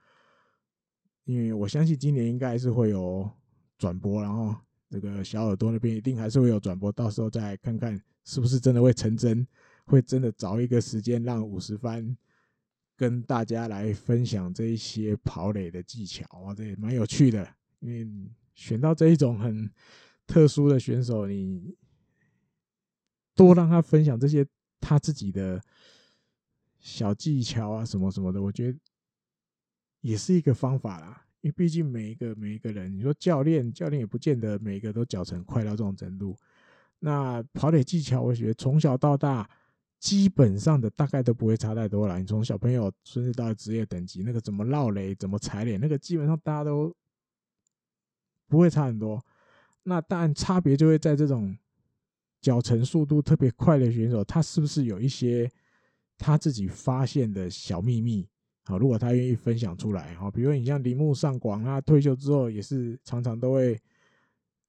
[1.25, 3.31] 因为我相信今年应该是会有
[3.77, 4.57] 转播，然后
[4.93, 9.47] 这个小耳朵那边一定还是会有转播，到时候再看看是不是真的会成真，
[9.87, 12.15] 会真的找一个时间让五十番
[12.97, 17.49] 跟大家来分享这一些跑垒的技巧啊，这也蛮有趣的，
[17.81, 18.07] 因为
[18.55, 19.71] 选到这一种很。
[20.25, 21.77] 特殊的选手，你
[23.35, 24.47] 多让他分享这些
[24.81, 25.61] 他自己的
[26.79, 28.79] 小技巧啊，什么什么的，我觉得
[30.01, 31.22] 也是一个方法啦。
[31.43, 36.37] 因为毕竟每一个每一个人，你说教练，教练也不见得每一个都脚程快到这种程度。
[37.01, 39.49] 那跑垒技巧，我觉得从小到大
[39.99, 42.19] 基本上的大概都不会差太多了。
[42.19, 46.95] 你从小朋友甚至到职业等级，那个怎么绕垒，怎么踩垒，那个基本上大家都
[48.49, 49.21] 不会差很多。
[49.83, 51.59] 那当然，差别就会在这种
[52.41, 55.51] 脚程速度特别快的选手，他是不是有一些
[56.17, 58.29] 他自己发现的小秘密？
[58.65, 63.79] 好，如果他愿意分享出来，好，比如你像铃木上广，他退休之后也是常常都会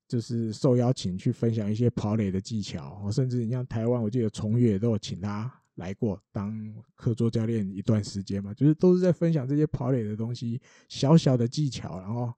[0.07, 12.33] 就是受邀请去分享一些跑垒的技巧，甚至你像台湾，我记得崇越都有请他来过当客座教练一段时间嘛，就是都是在分享这些跑垒的东西，小小的技巧，然后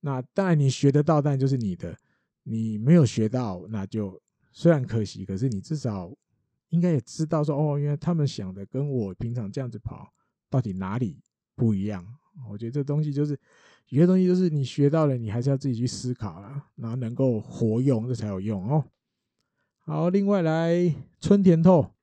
[0.00, 1.96] 那当然你学得到，但就是你的。
[2.42, 4.18] 你没有学到，那就
[4.50, 6.10] 虽然可惜，可是你至少
[6.70, 10.10] 应该也知道说，哦，原来他们想的跟我平常这样子跑
[10.50, 11.16] 到底哪里
[11.54, 12.04] 不一样。
[12.50, 13.38] 我觉得这东西就是
[13.88, 18.84] 有些东西就是你学到了，你还是要自己去思考了，然后能够活用，这才有用哦。
[19.78, 21.94] 好，另外来春田透，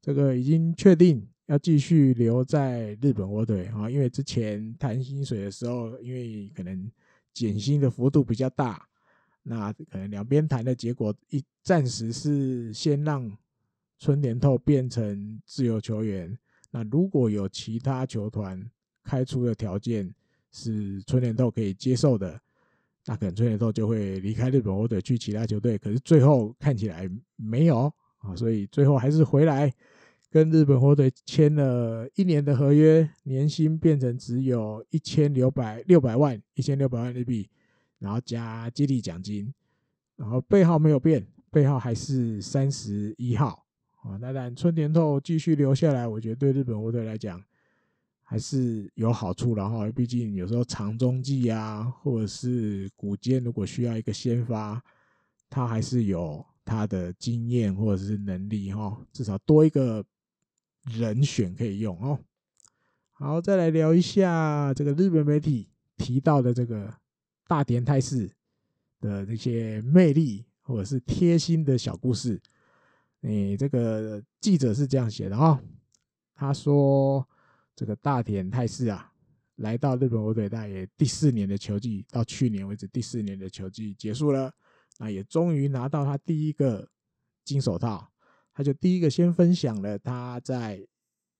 [0.00, 6.90] 这个已经确定要继续留在日本火腿啊，因为之前谈薪水的时候，因为可能
[7.32, 8.86] 减薪的幅度比较大。
[9.48, 13.30] 那可能两边谈的结果，一暂时是先让
[13.98, 16.36] 春田透变成自由球员。
[16.76, 18.62] 那如果有其他球团
[19.02, 20.12] 开出的条件
[20.52, 22.38] 是春田豆可以接受的，
[23.06, 25.78] 那可能春田豆就会离开日本火腿去其他球队。
[25.78, 29.72] 可是最后看起来没有啊，所以最后还是回来
[30.30, 37.48] 跟日本火腿签了一年的合约，年薪变成只有一千六百六百万，一千六百万日币。
[37.98, 39.50] 然后加激励奖金，
[40.16, 43.65] 然后背号没有变，背号还是三十一号
[44.06, 44.18] 啊。
[44.20, 47.42] 那但春田透继续留下来，我觉得对日本火腿来讲
[48.22, 49.54] 还是有好处。
[49.54, 54.82] 然后毕竟有时候长中继啊，或者是古坚，如果需要一个先发，
[55.50, 60.04] 他还是有他的经验或者是能力哈，至少多一个
[60.84, 62.18] 人选可以用哦。
[63.12, 66.94] 好，再来聊一下这个日本媒体提到的这个。
[67.48, 68.28] 大田泰示
[69.00, 72.42] 的那些魅力，或者是贴心的小故事，
[73.26, 75.60] 你，这个记者是这样写的哈，
[76.34, 77.26] 他说
[77.74, 79.12] 这个大田泰示啊，
[79.56, 84.52] 来到日本火腿大约第四年的球季，到去年为止第四年的球季结束了，
[84.98, 86.88] 那也终于拿到他第一个
[87.44, 88.10] 金手套，
[88.52, 90.86] 他就第一个先分享了他在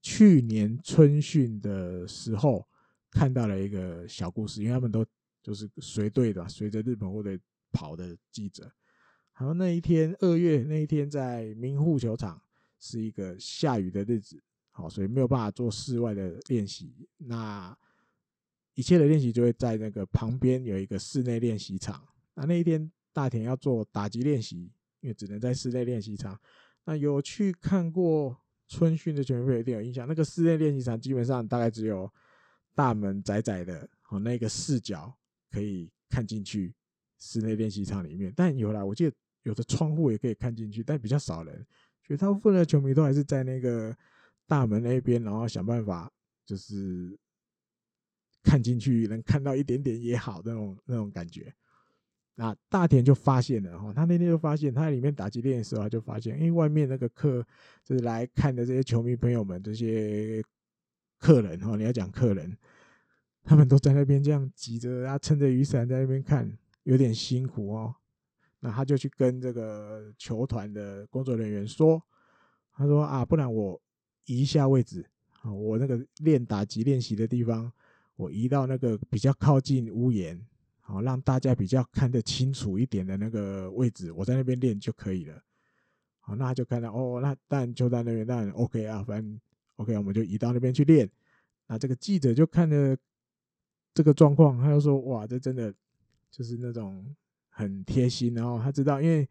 [0.02, 2.66] 去年春训的时候
[3.10, 5.06] 看到了一个小故事，因为他们都。
[5.42, 7.38] 就是随队的，随着日本火腿
[7.70, 8.68] 跑的记者。
[9.38, 12.40] 好，那一天二月那一天在明护球场
[12.80, 17.06] 是一个下雨的日子，好，所以没有办法做室外的练习。
[17.18, 17.76] 那
[18.72, 22.02] 一切的练习就会在那个旁边有一个室内练习场。
[22.32, 26.40] 那那一天大田要做打击练习，因为只能在室内练习场。
[26.86, 28.34] 那有去看过
[28.66, 32.10] 春训的球迷会有一定有印象，那个室内练习场基本上大概只有
[32.74, 35.14] 大门窄窄的，哦，那个视角
[35.50, 36.74] 可以看进去
[37.18, 38.32] 室内练习场里面。
[38.34, 39.14] 但有啦，我记得
[39.46, 41.64] 有的窗户也可以看进去，但比较少人。
[42.02, 43.96] 绝大部分的球迷都还是在那个
[44.44, 46.10] 大门那边，然后想办法
[46.44, 47.16] 就是
[48.42, 51.54] 看进去，能看到一点点也好那种那种感觉。
[52.34, 57.46] 那大田就发现了哈，他那天就发现，他在里面打击练的时候，他就发现，因为外面那个客
[57.84, 60.42] 就是来看的这些球迷朋友们，这些
[61.18, 62.56] 客人哈，你要讲客人，
[63.44, 66.50] 他们都在那边这样挤着啊，撑着雨伞在那边看，
[66.82, 67.94] 有点辛苦哦。
[68.60, 72.02] 那他就去跟这个球团的工作人员说，
[72.72, 73.80] 他说啊，不然我
[74.24, 75.04] 移一下位置
[75.42, 77.72] 啊，我那个练打击练习的地方，
[78.16, 80.40] 我移到那个比较靠近屋檐。
[80.80, 85.42] 好，让大家比较看得清楚一点的那个位置，我在那边练就可以了。
[86.20, 89.40] 好，那他就看到哦，那当然就在那边，当然 OK 啊，反正
[89.76, 91.10] OK，我们就移到那边去练。
[91.66, 92.96] 那这个记者就看着
[93.92, 95.74] 这个状况，他就说：“哇，这真的
[96.30, 97.04] 就是那种
[97.56, 99.28] 很贴心。”然后他知道，因为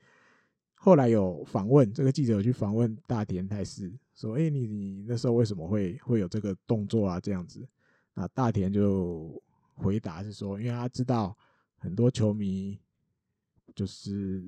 [0.74, 7.20] 后来有访问这个记者有去访问大田泰示，说：“哎，你你那时候为什么会会有这个动作啊？
[7.20, 7.66] 这样子？”
[8.14, 9.42] 那大田就
[9.74, 11.38] 回答是说：“因为他知道。”
[11.78, 12.80] 很多球迷
[13.76, 14.44] 就是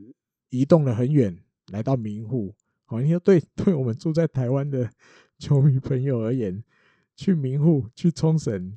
[0.49, 1.37] 移动了很远，
[1.67, 2.55] 来到名户。
[2.85, 4.89] 好，像对对我们住在台湾的
[5.37, 6.63] 球迷朋友而言，
[7.15, 8.75] 去名户、去冲绳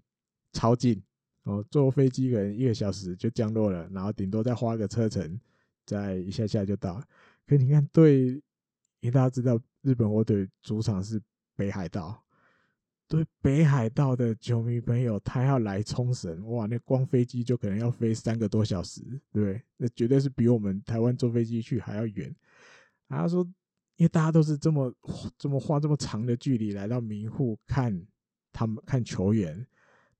[0.53, 1.03] 超近
[1.44, 5.40] 哦，坐飞机可能一个小时就降落了，然后顶多再花个车程，
[5.87, 7.05] 再一下下就到了。
[7.46, 8.26] 可你看，对，
[9.00, 11.20] 因为大家知道日本火腿主场是
[11.57, 12.22] 北海道。
[13.09, 19.00] 对北海道的球迷朋友，他要来冲绳，哇，那光飞机就可能要飞三个多小时，
[19.33, 19.61] 对不对？
[19.79, 22.33] 那绝对是比我们台湾坐飞机去还要远。
[23.09, 23.42] 他说，
[23.96, 24.94] 因为大家都是这么
[25.37, 28.07] 这么花这么长的距离来到名护看
[28.53, 29.66] 他们看球员，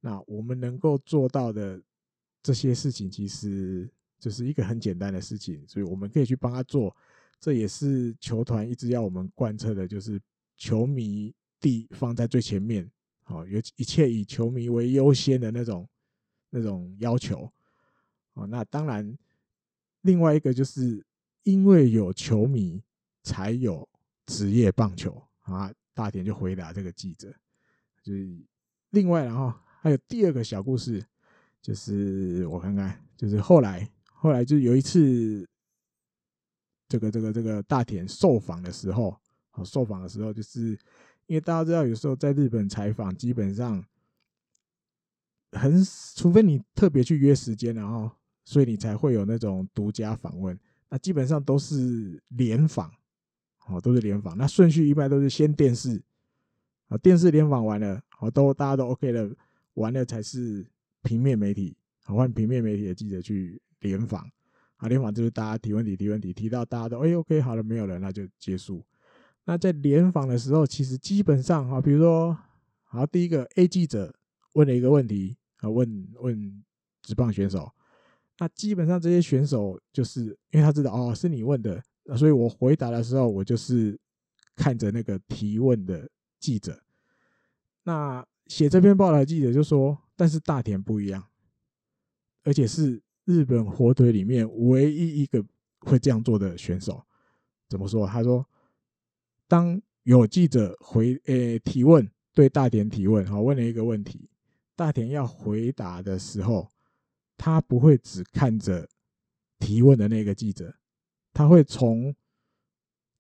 [0.01, 1.81] 那我们能够做到的
[2.43, 6.97] 这些事情，其实就是一个很简单的事情，所以我们可以去帮他做。
[7.39, 10.21] 这也是球团一直要我们贯彻的，就是
[10.57, 11.35] 球迷。
[11.63, 12.91] 地放在最前面，
[13.23, 15.87] 好，有一切以球迷为优先的那种
[16.49, 17.53] 那种要求，
[18.33, 19.19] 哦，那当然，
[20.01, 21.05] 另外一个就是
[21.43, 22.83] 因为有球迷
[23.23, 23.87] 才有
[24.25, 25.71] 职业棒球啊。
[25.93, 27.31] 大田就回答这个记者，
[28.03, 28.27] 就是
[28.89, 31.05] 另外，然后还有第二个小故事，
[31.62, 35.49] 就是我看看，就是后来后来就有一次，
[36.88, 39.16] 这个这个这个大田受访的时候，
[39.51, 40.79] 好，受访的时候就是。
[41.27, 43.85] 因为大家知道，有时候在日本采访，基本上
[45.53, 45.81] 很，
[46.16, 48.11] 除非你特别去约时间，然后
[48.45, 50.59] 所以你才会有那种独家访问。
[50.88, 52.93] 那基本上都是联访，
[53.69, 54.37] 哦，都是联访。
[54.37, 56.03] 那顺序一般都是先电视，
[56.88, 59.33] 啊，电视联访完了，好，都大家都 OK 了，
[59.81, 60.64] 完了才是
[61.03, 64.31] 平面媒体，好，换平面媒体的记者去联访。
[64.77, 68.83] 啊，联访就是大家提问题，提问题，提到大家都哎 OK 好了，没有了，那就结束。
[69.45, 72.38] 那在联访的时候，其实基本上哈，比如说，
[72.85, 74.14] 好，第一个 A 记者
[74.55, 76.64] 问了一个问题啊，问问
[77.03, 77.71] 职棒选手，
[78.38, 81.83] 那基本上这些选手就是因为他知道哦是你问的，
[82.16, 83.99] 所以我回答的时候，我就是
[84.57, 86.83] 看着那个提问的记者。
[87.83, 91.25] 那写这篇报道的记者就说，但是大田不一样，
[92.43, 95.43] 而且是日本火腿里面唯一一个
[95.83, 97.01] 会这样做的选手。
[97.69, 98.05] 怎么说？
[98.07, 98.45] 他说。
[99.47, 104.29] 当有记者回诶、提问，对大田提问，好，问了一个问题，
[104.77, 106.69] 大田要回答的时候，
[107.37, 108.89] 他不会只看着
[109.59, 110.73] 提问的那个记者，
[111.33, 112.15] 他会从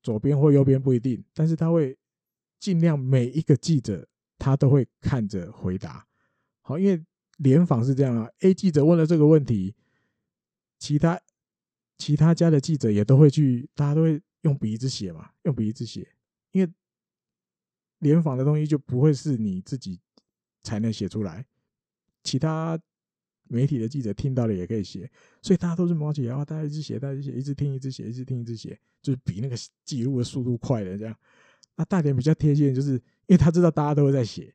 [0.02, 1.96] 左边或右边不一定，但是他会
[2.60, 4.08] 尽量每一个记者
[4.40, 6.04] 他都会看着回答。
[6.62, 7.04] 好，因为
[7.36, 9.74] 联访是这样啊，A 记者问了这个问题，
[10.78, 11.20] 其他
[11.98, 16.08] 其他家的记者也都会去，大家都会用笔子写嘛，用笔子写。
[16.52, 16.72] 因为
[17.98, 20.00] 联访的东西就不会是你自己
[20.62, 21.44] 才能写出来，
[22.24, 22.80] 其他
[23.44, 25.10] 媒体的记者听到了也可以写，
[25.42, 31.14] 所以大家都是摸起来，大家一直写，大家一直写，一直听，一直写，一直听，一直写，就是比那个记录的速度快的这样。
[31.76, 33.00] 那大点比较贴心，就是
[33.30, 34.52] 因为他知道大家都会在写，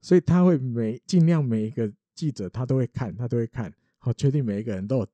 [0.00, 5.06] 所以他会每尽量每一个记者他都会看，他都会看，好确定每一个人都有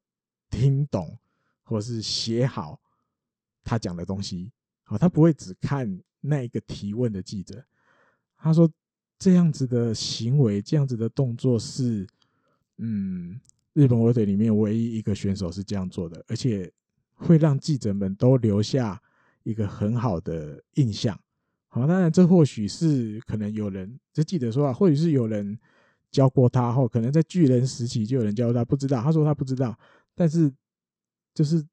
[0.48, 1.18] 听懂
[1.64, 2.80] 或是写好
[3.64, 4.52] 他讲的东西。
[4.84, 7.64] 好，他不会只看那一个提问的记者。
[8.36, 8.70] 他说
[9.18, 12.06] 这样子的行为，这样子的动作是，
[12.76, 13.40] 嗯，
[13.72, 16.72] 日本火腿里面唯一一个选手是这样做的，而且
[17.14, 19.02] 会让记者们都留下
[19.42, 21.18] 一个很好的印象。
[21.74, 25.58] 好，当然这或许是可能有人，这记者说啊，或许是有人
[26.12, 29.02] 教过他，后可能在巨人时期就有人教他，不知道。
[29.02, 29.76] 他说他不知道，
[30.14, 30.48] 但是
[31.34, 31.66] 就是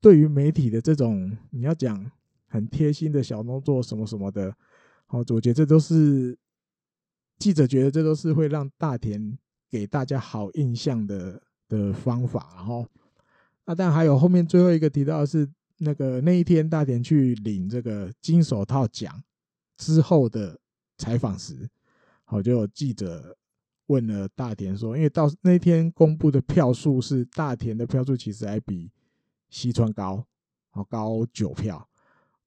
[0.00, 2.04] 对于媒体的这种你要讲
[2.48, 4.52] 很贴心的小动作什么什么的，
[5.06, 6.36] 好，我觉得这都是
[7.38, 9.38] 记者觉得这都是会让大田
[9.70, 12.84] 给大家好印象的的方法，然后。
[13.66, 19.23] 啊，但还有后面最后一个提到的是那个那一天大田去领这个金手套奖
[19.77, 20.59] 之后的
[20.97, 21.69] 采访时，
[22.23, 23.35] 好，就有记者
[23.87, 28.91] 问了大田说，因为到那天公布的票数是大田的票数其实还比
[29.49, 30.25] 西川高，
[30.69, 31.89] 好高九票。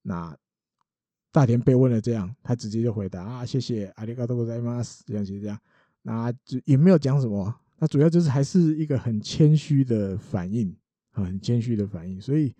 [0.01, 0.35] 那
[1.31, 5.59] 大田被问了这样，他直接就回答啊，谢谢阿里嘎多ございます，这样其实这样，
[6.03, 10.75] 那就也没有讲什么，那主要就是还是一个很谦虚的反应。
[11.17, 12.53] 很谦虚的反应，所以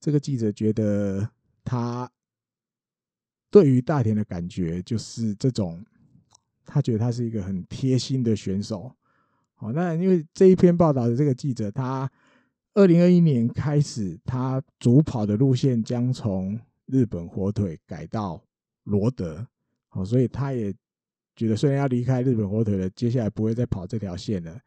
[0.00, 1.28] 这个记者觉得
[1.62, 2.10] 他
[3.50, 5.84] 对于大田的感觉就是这种，
[6.64, 8.90] 他觉得他是一个很贴心的选手。
[9.54, 12.10] 好，那因为这一篇报道的这个记者，他
[12.74, 18.42] 二零二一年开始，他主跑的路线将从日本火腿改到
[18.84, 19.46] 罗德，
[19.88, 20.74] 好，所以他也
[21.36, 24.58] 觉得虽然要离开日本火腿了，接下来不会再跑这条线了，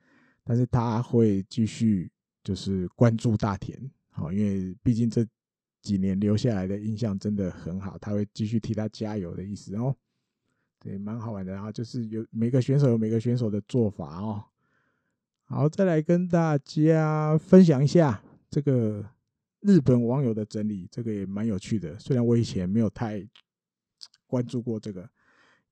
[0.43, 2.09] 但是他会继续。
[2.45, 5.25] 就是关注大田，好，因为毕竟这
[5.81, 9.95] 几年留下来的印象真的很好，他会继续替他加油的意思哦。
[10.79, 11.51] 对，蛮好玩的。
[11.51, 14.43] 然后就是有每个选手有每个选手的做法哦。
[15.45, 19.03] 好，再来跟大家分享一下这个
[19.61, 21.97] 日本网友的整理，这个也蛮有趣的。
[21.97, 23.27] 虽然我以前没有太
[24.27, 25.09] 关注过这个，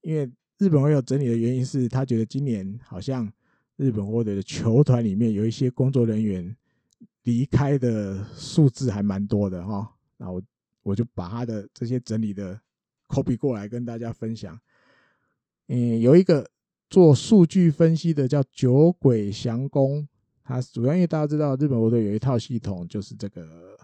[0.02, 3.32] 因为日本网友整理的原因是他觉得今年好像
[3.76, 6.56] 日本火腿的球团里面有一些工作人员。
[7.24, 10.42] 离开的数字还蛮多的哈，那我
[10.84, 12.60] 我就把他的这些整理的
[13.08, 14.60] copy 过来跟大家分享。
[15.68, 16.50] 嗯，有一个
[16.90, 20.08] 做数据分析的叫酒鬼祥公，
[20.44, 23.78] 他主要因为大家知道日本火腿有一套系统，就是这个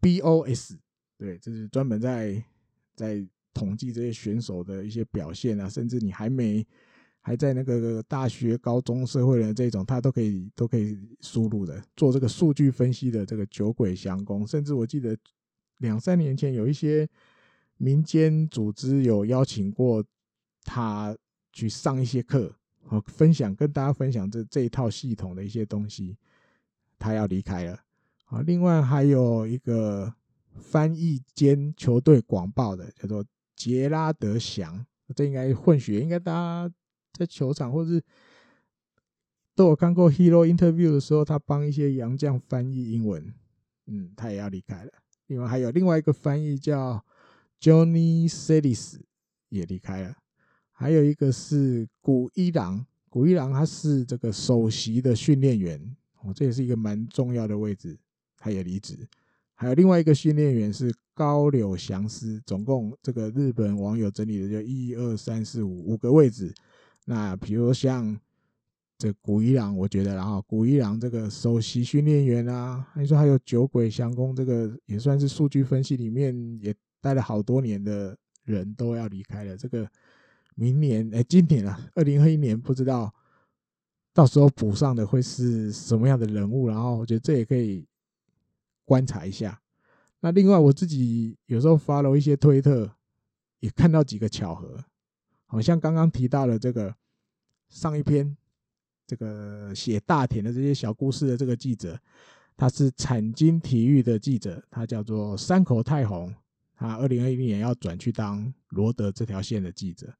[0.00, 0.74] BOS，
[1.16, 2.44] 对，这是专门在
[2.94, 6.66] 在统计这些选手的一些表现啊，甚至你还没。
[7.22, 15.14] 还在那个大学、高中、社会人这种，他都可以都可以输入的，做这个数据分析的这个酒鬼祥公，甚至我记得
[15.78, 17.06] 两三年前有一些
[17.76, 20.02] 民间组织有邀请过
[20.64, 21.14] 他
[21.52, 22.50] 去上一些课，
[22.84, 26.16] 和分享跟大家分享这这一套系统的一些东西。
[26.98, 27.78] 他要离开了
[28.26, 30.10] 啊，另外还有一个
[30.54, 33.22] 翻译兼球队广报的，叫做
[33.56, 36.74] 杰拉德祥，这应该混血，应该大家。
[37.12, 38.02] 在球场，或是
[39.54, 43.32] 都有看过 Hero Interview 的时候，他帮一些洋将翻译英文，
[43.86, 44.92] 嗯，他也要离开了。
[45.26, 47.04] 另外还有另外一个翻译叫
[47.60, 49.00] Johnny Celis
[49.48, 50.16] 也离开了。
[50.72, 57.98] 还有一个是古一郎，古一郎他是这个首席的训练员，哦，这也是一个蛮重要的位置，
[58.38, 59.06] 他也离职。
[59.54, 66.50] 还有另外一个训练员是高柳祥司，总共这个日本网友整理的就一二三四五五个位置。
[67.06, 68.18] 那比如像
[68.98, 79.56] 这古一郎，我觉得，然后古一郎这个首席训练员啊，你说还有酒鬼祥公，这个也算是数据分析里面也待了好多年的人都要离开了。
[79.56, 79.90] 这个
[80.54, 83.12] 明年哎，今年啊，二零二一年不知道
[84.12, 87.86] 到时候补上的会是什么样的人物，然后我觉得这也可以
[88.84, 89.58] 观察一下。
[90.20, 92.90] 那另外我自己有时候 follow 一些推特，
[93.60, 94.84] 也看到几个巧合。
[95.50, 96.94] 好像刚刚提到了这个
[97.68, 98.36] 上一篇
[99.04, 101.98] 这个写大田的这些小故事的这个记者，
[102.56, 106.32] 他是产经体育的记者，他叫做山口太宏，
[106.76, 110.14] 他二零二一年要转去当罗德这条线的记者。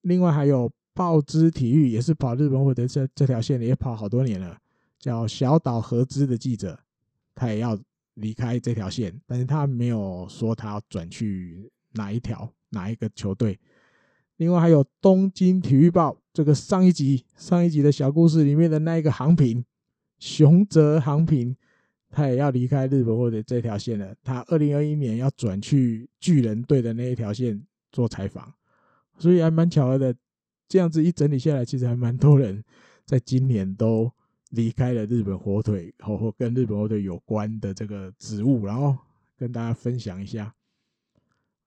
[0.00, 4.58] 另外还有报之体育，也是跑日本火腿这这条线的，也跑好多年了，
[4.98, 6.80] 叫小岛和之的记者，
[7.34, 7.78] 他也要
[8.14, 13.60] 离开这条线，但是他没有说他要转去哪一条哪一个球队。
[14.36, 19.64] 另外还有东京体育报这个上一集上一集的小故事里面的那一个航平
[20.18, 21.56] 熊泽航平，
[22.10, 24.14] 他也要离开日本火腿这条线了。
[24.22, 27.62] 他二零二一年要转去巨人队的那一条线
[27.92, 28.52] 做采访，
[29.18, 30.14] 所以还蛮巧合的。
[30.68, 32.64] 这样子一整理下来，其实还蛮多人
[33.04, 34.10] 在今年都
[34.50, 38.96] 离开了日本火腿，或或跟日本火腿有关的这个职务，然后
[39.38, 40.52] 跟大家分享一下。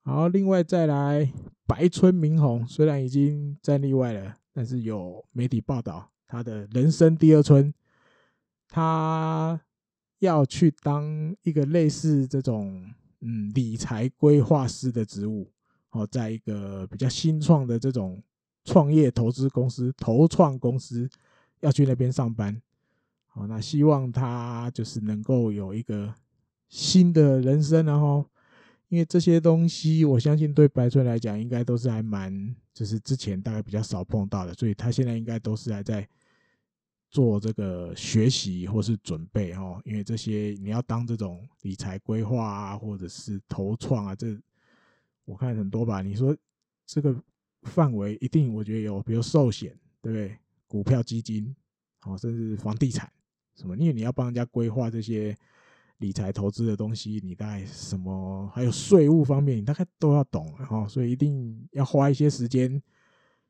[0.03, 1.31] 好，另外再来
[1.65, 7.73] 白村明宏，虽然已经战力外了，但是有媒体报道他的人生第二春。
[8.71, 9.59] 他
[10.19, 12.87] 要去当一个类似这种
[13.21, 15.51] 嗯理财规划师的职务，
[15.89, 18.21] 哦，在一个比较新创的这种
[18.65, 21.09] 创业投资公司、投创公司
[21.61, 22.61] 要去那边上班，
[23.25, 26.13] 好，那希望他就是能够有一个
[26.67, 28.23] 新的人生，然后
[28.89, 36.07] 因为这些东西，我相信对白村来讲，应该都是还蛮就是之前大概比较少碰到的，所以他现在应该都是还在。
[37.11, 44.39] 做这个学习或是准备哈，因为这些你要当这种理财规划啊，或者是投创啊，这
[45.25, 46.03] 我看很多吧。
[46.03, 46.37] 你说
[46.85, 47.19] 这个
[47.63, 50.37] 范围一定，我觉得有，比如寿险，对不对？
[50.67, 51.55] 股票基金，
[52.01, 53.11] 好，甚至房地产
[53.55, 55.35] 什么，因为你要帮人家规划这些
[55.99, 62.81] 理财投资的东西，你大概什么，还有税务方面，你大概都要懂哈，所以一定要花一些时间。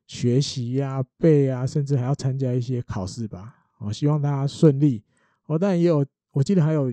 [0.06, 3.68] 学习呀、啊、背啊，甚至还要参加一些考试吧。
[3.78, 5.04] 我希望大家顺利。
[5.46, 6.92] 哦当然也有，我记得还有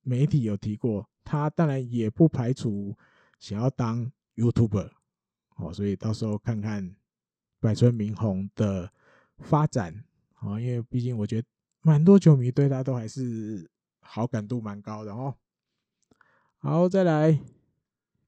[0.00, 2.96] 媒体有提过，他当然也不排除
[3.38, 4.90] 想要当 YouTuber。
[5.56, 6.96] 哦，所以到时候看看
[7.60, 8.90] 百村明宏的
[9.40, 10.02] 发展。
[10.40, 11.46] 哦，因为毕竟我觉得
[11.82, 13.70] 蛮多球迷对他都还是
[14.10, 15.34] 好感度蛮高的哦。
[16.56, 17.38] 好，再来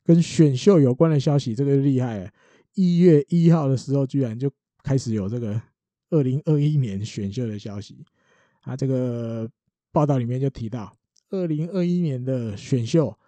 [0.05, 2.31] 跟选秀有关的消息，这个厉害了。
[2.75, 4.51] 一月一号的时候，居然就
[4.83, 5.61] 开始有这个
[6.11, 8.05] 二零二一年选秀的消息。
[8.61, 9.51] 啊，这个
[9.91, 10.95] 报道里面就提到，
[11.31, 13.19] 二零二一年的选秀，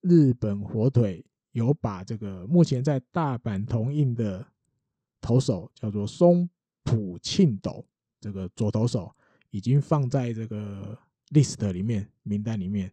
[0.00, 4.44] 日本火腿有把这个目前在大阪同印的
[5.20, 6.48] 投手叫做松
[6.82, 7.84] 浦庆斗，
[8.20, 9.14] 这个左投手
[9.50, 10.98] 已经放在这个
[11.30, 12.92] list 里面名单里面。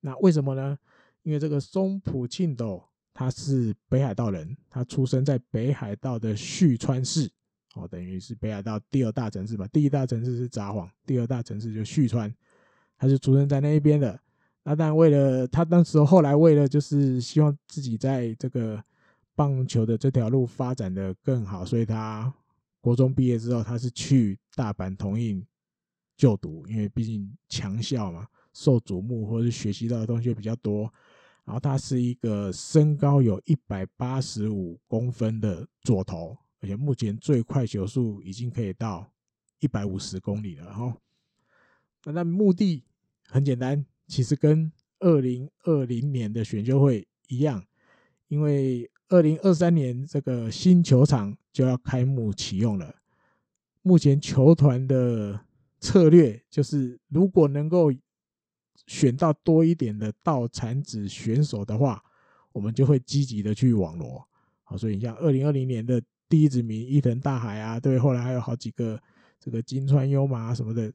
[0.00, 0.78] 那为什么呢？
[1.22, 2.82] 因为这个松浦庆斗。
[3.18, 7.26] 他是北海道人，他出生在北海道的旭川市，
[7.74, 9.66] 哦，等于是北海道第二大城市吧。
[9.72, 12.30] 第一大城市是札幌，第二大城市就旭川，
[12.98, 14.20] 他是出生在那一边的。
[14.64, 18.84] 那但，为了他当时后来为了就是希望自己在这个
[19.34, 22.30] 棒球的这条路发展得更好，所以他
[22.82, 25.42] 国中毕业之后，他是去大阪桐荫
[26.16, 30.92] 就读，因为毕竟强校嘛，受瞩目或者是学习到的东西比较多。
[31.44, 39.08] 然后他是一个身高有一百八十五公分的左投，而且目前最快球速已经可以到
[39.60, 40.96] 一百五十公里了哈。
[42.04, 42.82] 那那目的
[43.28, 47.64] 很简单，其实跟二零二零年的选秀会一样，
[48.26, 52.92] 因为二零二三年这个新球场就要开幕启用了。
[53.82, 55.45] 目前球团的
[55.80, 57.92] 策略就是，如果能够
[58.86, 62.02] 选到多一点的道产子选手的话，
[62.52, 64.26] 我们就会积极的去网罗。
[64.64, 69.00] 好，所以你像二零二零年的第一指名伊藤大海啊，对，后来还有好几个
[69.38, 70.92] 这个金川优马什么的，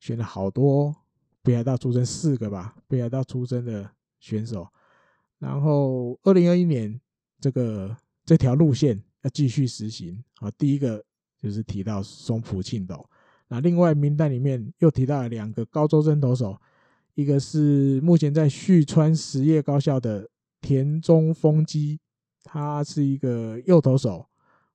[0.00, 0.94] 选了好多
[1.42, 4.66] 北海道出身四个吧，北海道出身的选手。
[5.38, 7.00] 然后二零二一年
[7.40, 10.22] 这个这条路线要继续实行。
[10.36, 11.02] 好，第一个
[11.40, 13.08] 就是提到松浦庆斗，
[13.48, 16.56] 那另外名单里面又提到了两个高中生投手。
[17.14, 20.28] 一个是目前在旭川实业高校的
[20.60, 21.98] 田中丰基，
[22.44, 24.28] 他是一个右投手，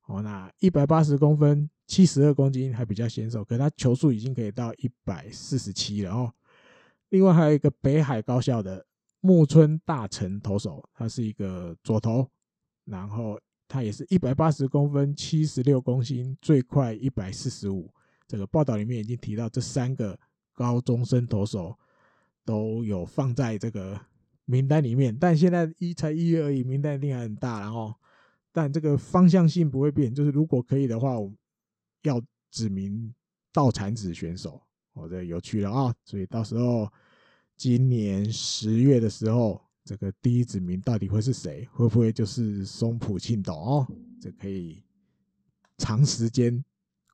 [0.07, 6.33] 哦，那一百八十公分，七十二公斤，还比较纤瘦，可是他球速已经可以到一百四十七了哦。
[7.09, 8.83] 另外还有一个北海高校的
[9.19, 12.27] 木村大成投手，他是一个左投，
[12.85, 17.87] 然后他也是一百八十公分，七十六公斤，最快一百四十五。
[18.31, 20.17] 这个报道里面已经提到这三个
[20.53, 21.77] 高中生投手。
[22.43, 23.97] 都有放在这个
[24.45, 27.93] 名单里面，但现在一才一月而已，名单一定还很大，然后，
[28.51, 31.17] 但这个方向性不会变，就是如果可以的话，
[32.01, 32.19] 要
[32.49, 33.13] 指名
[33.53, 34.59] 道产子选手，
[34.93, 35.93] 哦，这有趣了啊！
[36.03, 36.91] 所以到时候
[37.55, 41.63] 今年十月的时候，这个第一指名到底会是谁？
[41.71, 43.87] 会不会就是松浦庆斗哦？
[44.19, 44.83] 这可以
[45.77, 46.65] 长时间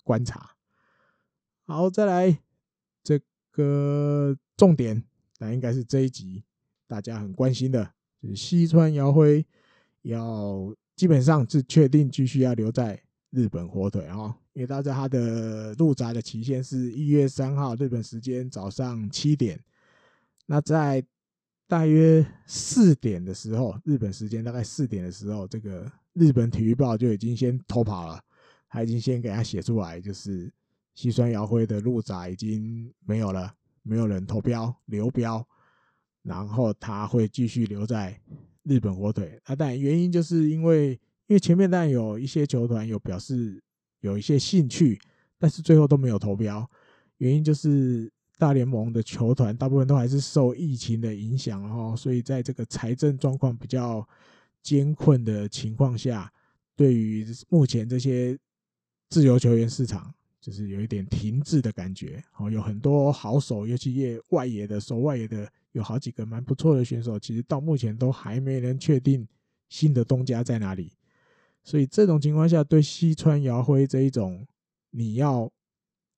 [0.05, 0.56] 观察。
[1.69, 2.39] 好，再来
[3.03, 3.19] 这
[3.51, 5.03] 个重点。
[5.37, 6.41] 那应该是这一集
[6.87, 9.45] 大家很关心的，就是西川遥辉
[10.03, 12.97] 要基本上是确定继续要留在
[13.31, 19.61] 日本火腿啊，因为大家他的入闸的期限是一月三号日本时间早上七点，
[20.45, 21.05] 那在
[21.67, 28.23] 大约四点的时候，日本时间大概四点的时候，这个日本体育报就已经先偷跑了，
[28.69, 30.49] 他已经先给他写出来，就是
[30.97, 33.53] 西川遥辉的入闸已经没有了。
[33.89, 35.47] 没有人投标流标，
[36.21, 38.19] 然后他会继续留在
[38.63, 39.39] 日本火腿。
[39.45, 40.89] 啊，但原因就是因为，
[41.27, 43.63] 因为前面当然有一些球团有表示
[44.01, 44.99] 有一些兴趣，
[45.39, 46.69] 但是最后都没有投标。
[47.19, 54.05] 原因就是大联盟的球团大部分都还是受疫情的影响，然后所以在这个财政状况比较
[54.61, 56.29] 艰困的情况下，
[56.75, 58.37] 对于目前这些
[59.09, 60.13] 自由球员市场，
[60.47, 62.23] 就是有一点停滞的感觉。
[62.37, 69.27] 哦，有很多好手，尤其业外野的守外野的，有好几个蛮不错的选手，其实到目前都还没人确定
[69.67, 70.93] 新的东家在哪里。
[71.65, 74.47] 所以这种情况下，对西川遥辉这一种
[74.91, 75.51] 你要。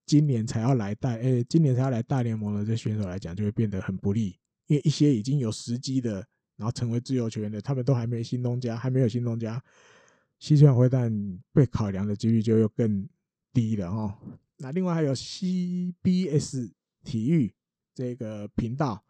[0.06, 6.14] 今年才要来大，诶，今年才要来大联盟的这选手来讲，就会变得很不利，因为一些已经有时机的，
[6.58, 9.64] 然后成为自由球员的，他们都还没新东家，还没有新东家，
[10.40, 13.08] 西川遥辉但被考量的几率就又更
[13.60, 14.18] 低了哈。
[14.58, 16.72] 那另外还有 CBS
[17.04, 17.54] 体育
[17.94, 19.04] 这个频道，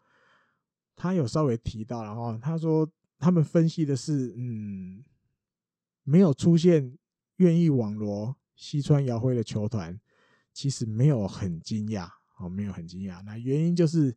[0.96, 5.04] 他有稍微提到了哈，他说他们分析的是，嗯，
[6.02, 6.98] 没有出现
[7.36, 10.00] 愿意网罗西川遥辉的球团。
[10.52, 13.22] 其实没有很惊讶，哦，没有很惊讶。
[13.22, 14.14] 那原因就是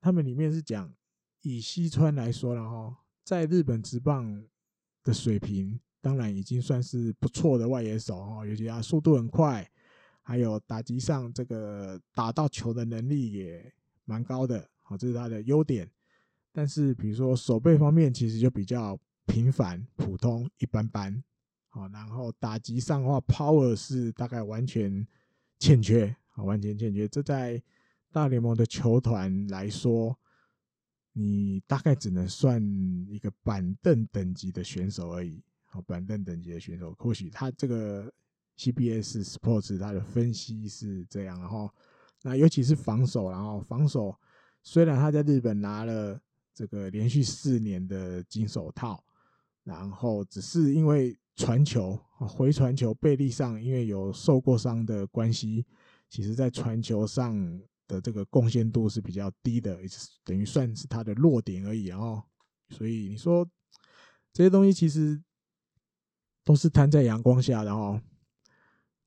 [0.00, 0.94] 他们里面是讲
[1.42, 2.94] 以西川来说，然后
[3.24, 4.46] 在日本职棒
[5.02, 9.68] 的水平，当然已经算是不错的外野手哦，尤其他速度很快，
[10.22, 13.72] 还有打击上这个打到球的能力也
[14.04, 15.90] 蛮高的，好，这是他的优点。
[16.52, 21.22] 但是比如说守备方面，其实就比较平凡、普通、一般般，
[21.68, 25.06] 好，然后打击上的话，power 是大概完全。
[25.62, 27.06] 欠缺啊，完全欠缺。
[27.06, 27.62] 这在
[28.10, 30.18] 大联盟的球团来说，
[31.12, 32.58] 你大概只能算
[33.06, 35.44] 一个板凳等级的选手而已。
[35.70, 38.12] 好，板凳等级的选手，或许他这个
[38.58, 41.40] CBS Sports 他的分析是这样。
[41.40, 41.68] 然后，
[42.22, 44.14] 那尤其是防守，然后防守
[44.62, 46.20] 虽然他在日本拿了
[46.54, 49.02] 这个连续四年的金手套，
[49.64, 51.16] 然后只是因为。
[51.36, 55.64] 传球回传球背力上，因为有受过伤的关系，
[56.10, 57.58] 其实在传球上
[57.88, 59.78] 的这个贡献度是比较低的，
[60.22, 62.22] 等于算是他的弱点而已哦。
[62.68, 63.48] 所以你说
[64.34, 65.18] 这些东西其实
[66.50, 68.00] 都是摊在阳光下的哦，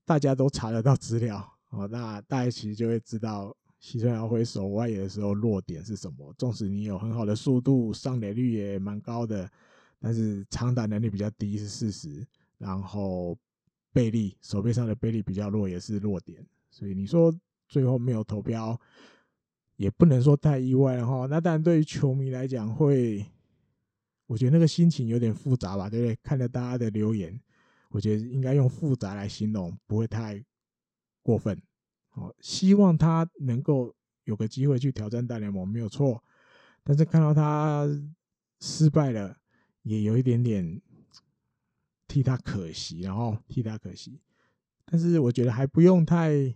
[0.06, 6.34] 大家都查得到资料哦，那大家其实就会知道西川遥辉守外野的时候弱点是什么。
[6.38, 9.50] 纵使你有很好的速度，上垒率也蛮高的。
[10.00, 12.26] 但是长打能力比较低是事实，
[12.58, 13.38] 然后
[13.92, 16.42] 背力手背上的背力比较弱也是弱点，
[16.72, 17.30] 所以你说
[17.68, 18.80] 最后没有投标，
[19.76, 21.28] 也不能说太意外了哈。
[21.30, 23.26] 那当然对于球迷来讲会，
[24.26, 26.18] 我觉得那个心情有点复杂吧，对不对？
[26.24, 27.40] 看着大家的留言，
[27.90, 30.44] 我觉得应该用复杂来形容，不会太
[31.22, 31.62] 过分。
[32.10, 33.94] 好，希望他能够
[34.24, 36.24] 有个机会去挑战大联盟没有错，
[36.84, 37.88] 但是看到他
[38.60, 39.38] 失败了。
[39.84, 40.82] 也有一点点
[42.08, 44.22] 替他可惜，然后替他可惜，
[44.86, 46.56] 但是我觉得还不用太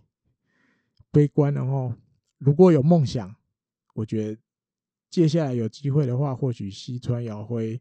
[1.10, 1.92] 悲观，然后
[2.38, 3.36] 如果有梦想，
[3.92, 4.40] 我觉得
[5.10, 7.80] 接下来有机会的话，或许西川遥辉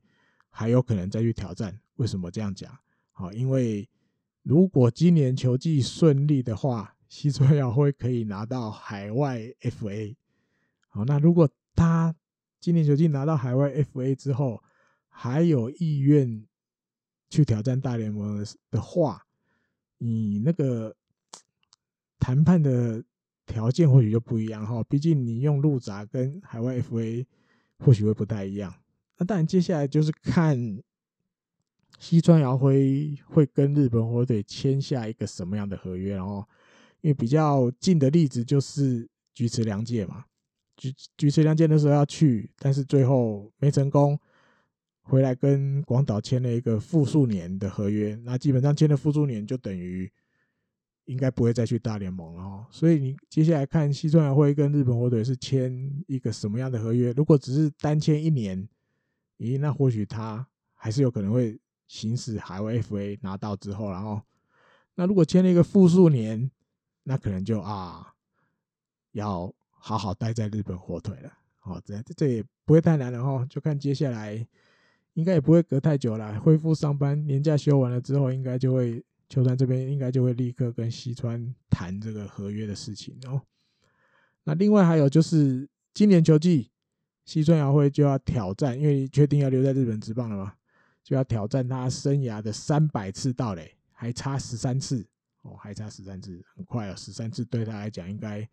[0.49, 1.79] 还有可能再去挑战。
[1.95, 2.77] 为什么这样讲？
[3.11, 3.87] 好，因为
[4.43, 10.15] 如果今年球季顺利的话，西川遥辉可以拿到海外 FA。
[10.87, 12.15] 好，那如果他
[12.59, 14.63] 今年球季拿到海外 FA 之后，
[15.09, 16.45] 还有意愿
[17.29, 19.25] 去挑战大联盟的话，
[19.97, 20.95] 你那个
[22.19, 23.03] 谈判的
[23.47, 24.83] 条件或许就不一样哈。
[24.83, 27.25] 毕竟你用路闸跟海外 FA
[27.79, 28.71] 或许会不太一样。
[29.17, 30.55] 那当然，接下来就是看
[31.97, 36.15] 西川遥辉会跟日本火腿签下一个什么样的合约。
[36.15, 36.47] 然后，
[37.01, 40.25] 因为比较近的例子就是菊池良介嘛，
[40.75, 44.19] 菊菊池良介那时候要去，但是最后没成功。
[45.09, 50.11] 回来跟广岛签了一个复数年的合约，那基本上签了复数年就等于
[51.07, 52.65] 应该不会再去大联盟了哦。
[52.71, 57.11] 所以你接下来看西川遥辉跟日本火腿是签一个什么样的合约？
[57.11, 58.65] 如果只是单签一年，
[59.39, 64.21] 咦，那或许他还是有可能会行使海外 FA 拿到之后，然后
[64.95, 66.49] 那如果签了一个复数年，
[67.03, 68.13] 那可能就啊
[69.11, 71.31] 要好好待在日本火腿了。
[71.63, 74.47] 哦，这这也不会太难了哦，就看接下来。
[75.13, 83.41] 应该也不会隔太久了，恢复上班，年假休完了之后，应该就会球团这边应该就会立刻跟西川谈这个合约的事情哦。
[84.43, 86.71] 那另外还有就是今年球季，
[87.25, 90.53] 西川遥辉就要挑战，因为确定要留在日本职棒了嘛，
[91.03, 95.05] 就要挑战他生涯的三百次盗垒，还差十三次
[95.41, 98.47] 哦，还差十三次，很快了，十三次对他来讲应该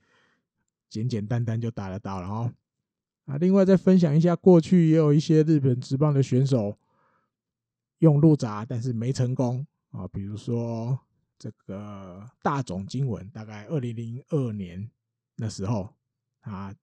[0.91, 2.53] 简简单单就达得到了哦。
[3.27, 6.77] 啊，另外再分享一下，过去也有一些日本职棒的选手
[7.99, 9.65] 用路闸，但是没成功
[9.95, 10.07] 啊。
[10.13, 10.99] 比如说
[11.39, 14.91] 这个大塚经文，大概二零零二年
[15.37, 15.89] 那时候
[16.41, 16.75] 他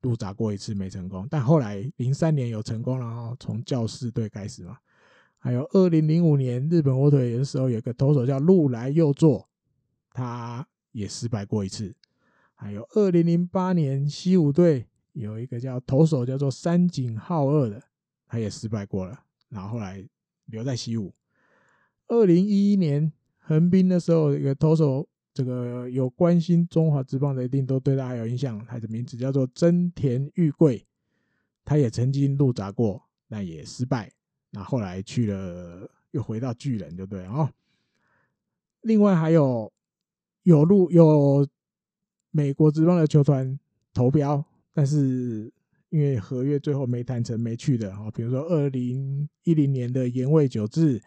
[0.00, 4.78] 入闸过一次没成功，但后来零三年有成功了哦，从教士队开始嘛。
[5.38, 9.48] 还有二零零五年日本火腿的时候，有个投手叫路来佑作，
[10.10, 11.94] 他也失败过一次。
[12.54, 17.82] 还有二零零八年西武队有一个叫投手叫做三井浩二的，
[18.26, 20.04] 他也失败过了，然后后来
[20.46, 21.12] 留在西武。
[22.08, 30.86] 二零一一年横滨的时候，一个投手，这个有关心中华职棒的一定都对他有印象，他的名字叫做真田裕贵，
[31.64, 34.10] 他也曾经入闸过，但也失败。
[34.50, 37.50] 那后来去了，又回到巨人，就对哦。
[38.82, 39.72] 另外还有
[40.44, 41.46] 有入有
[42.30, 43.58] 美国职棒的球团
[43.92, 45.52] 投标，但是
[45.90, 48.10] 因为合约最后没谈成，没去的哦。
[48.14, 51.02] 比如说二零一零年的盐味久志，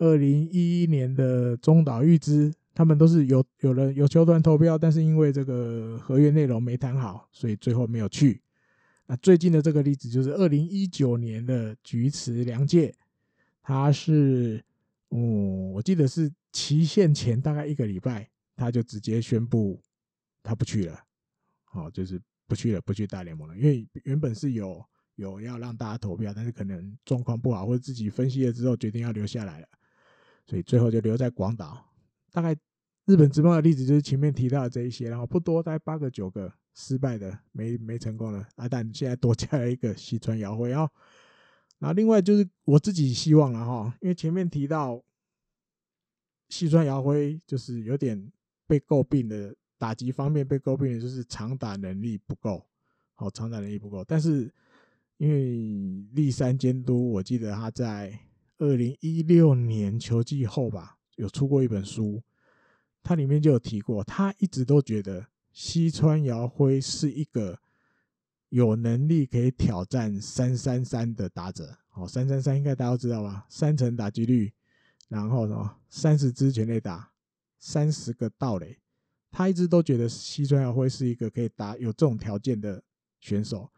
[0.00, 8.40] 二零一一年的中岛裕之，他们都是有有人有球团投标，但是因为这个合约内容没谈好，所以最后没有去。
[9.06, 12.94] 那最近的这个例子就是二零一九年的菊池良介，
[13.62, 14.64] 他是，
[15.10, 18.26] 嗯，我记得是期限前大概一个礼拜，
[18.56, 19.78] 他就直接宣布
[20.42, 20.98] 他不去了，
[21.72, 24.82] 哦，就是不去了，不去大联盟了，因为原本是有
[25.16, 29.68] 有要让大家投票，但是可能状况不好，或者自己分析了之后决定要留下来了，
[30.50, 31.86] 所以最后就留在广岛。
[32.32, 32.52] 大概
[33.06, 36.52] 日本职棒的例子就是前面提到的这一些，然后不多，大概八个九个。
[36.72, 38.66] 失败的没没成功的啊！
[38.68, 40.88] 但现在多加了一个西川遥辉啊。
[41.80, 45.02] 然后另外就是我自己希望了哈，因为前面提到
[46.48, 48.32] 西川遥辉就是有点
[48.68, 52.64] 被诟病的打击方面被诟病的就是长打能力不够，
[53.14, 54.04] 好长打能力不够。
[54.04, 54.50] 但是
[55.16, 58.16] 因为立山监督，我记得他在
[58.60, 62.22] 二零一六年球季后吧，有出过一本书，
[63.02, 65.26] 他里面就有提过，他一直都觉得。
[65.52, 67.58] 西川遥辉是一个
[68.50, 73.44] 有能力可以挑战三三三的打者，哦，三三三应该大家都知道吧？
[73.48, 74.52] 三成打击率，
[75.08, 77.10] 然后什么三十支全垒打，
[77.58, 78.78] 三十个盗垒，
[79.32, 82.80] 他一直都觉得西川遥辉是一个可以打有这种条件的
[83.20, 83.68] 选手，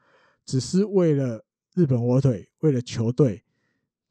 [0.44, 1.42] 只是为了
[1.74, 3.42] 日本火腿，为了球队，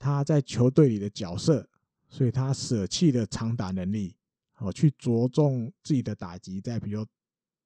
[0.02, 1.70] 他在球队里的角色，
[2.10, 4.16] 所以他舍弃了长打能力，
[4.58, 7.06] 哦，去着重自己的打击，在比如。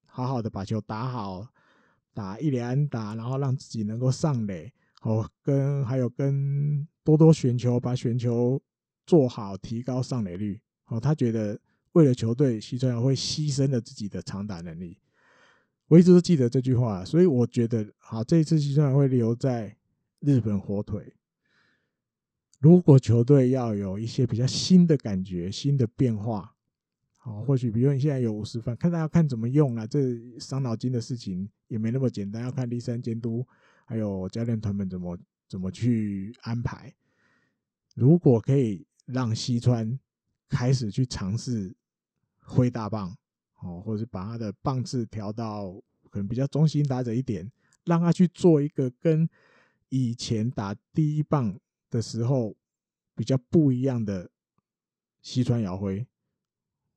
[0.08, 1.46] 好好的把球打好，
[2.14, 4.72] 打一连安打，然后让自己能够上垒，
[5.02, 8.58] 哦，跟还有跟多多选球，把选球
[9.04, 10.58] 做好，提高上垒率。
[10.86, 11.60] 哦，他觉得
[11.92, 14.96] 为了球队，西川遥会牺牲了自己的长打能力。
[15.88, 19.76] 我一直都记得这句话，所以我觉得，好，这一次西川遥辉留在
[20.20, 21.12] 日本火腿。
[22.58, 26.52] 如果球队要有一些比较新的感觉、新的变化。
[27.24, 33.44] 哦，或许比如你现在有五十分，看他要看怎么用了，这伤脑筋的事情也没那么简单，要看第三监督
[33.84, 36.94] 还有教练团们怎么怎么去安排。
[37.96, 39.98] 如果可以让西川
[40.48, 41.74] 开始去尝试
[42.38, 43.16] 挥大棒，
[43.60, 45.72] 哦，或者是把他的棒次调到
[46.08, 47.50] 可能比较中心打者一点，
[47.86, 49.28] 让他去做一个跟
[49.88, 51.58] 以前打第一棒
[51.96, 52.54] 的时候
[53.14, 54.30] 比较不一样的
[55.22, 56.06] 西川遥辉。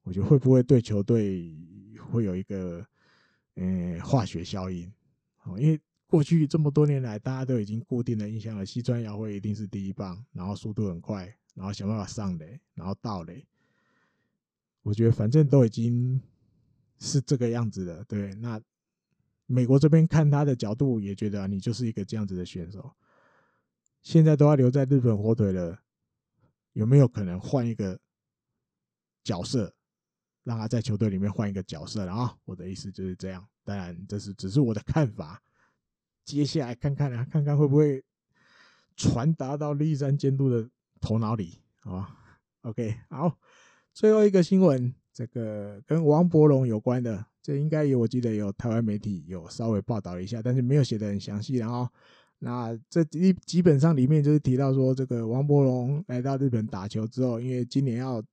[0.03, 1.55] 我觉得会不会对球队
[2.11, 2.85] 会有一个
[3.55, 4.91] 呃化学效应？
[5.43, 13.45] 哦，因为过去这么多年来，大家都已经固定的印象了，西川遥辉一定是第一棒，然后速度很快，然后想办法上垒，然后盗垒。
[14.81, 16.19] 我觉得反正都已经
[16.97, 18.33] 是这个样子的，对。
[18.35, 18.59] 那
[19.45, 22.91] 美国这边看他的角度也觉得你就是一个这样子的选手，
[24.01, 25.79] 现在都要留在日本火腿了，
[26.73, 27.99] 有没有可能换一个
[29.23, 29.73] 角色？
[30.43, 32.35] 让他在球队里面换一个角色了啊！
[32.45, 35.39] 我的意思就是这样，当然这是只是我的看法。
[36.25, 38.03] 接下来看看啊，看看会不会
[38.95, 40.67] 传达到立山监督的
[40.99, 42.17] 头脑里啊
[42.61, 43.37] ？OK，好，
[43.93, 51.57] 最后一个新闻，这个跟王柏融有关的，这应该有，我记得有台湾媒体有稍微报道一下，但是没有写得很详细。
[51.57, 51.87] 然后，
[52.39, 58.23] 那这基基本上里面就是提到说，这个王柏融来到日本打球之后，因为今年要。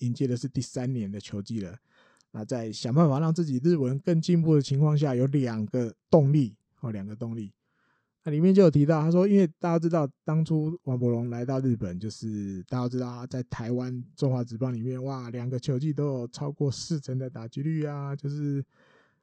[0.00, 1.74] 迎接的是第三年的球季了，
[2.32, 7.50] 那在想办法让自己日文更进步的情况下，有两个动力哦，两个动力。
[8.22, 18.62] 那里面就有提到，他说，因为大家知道，当初王柏融来到日本，就是大家知道他在台湾中华职棒里面，哇，两个球季都有超过四成的打击率啊，就是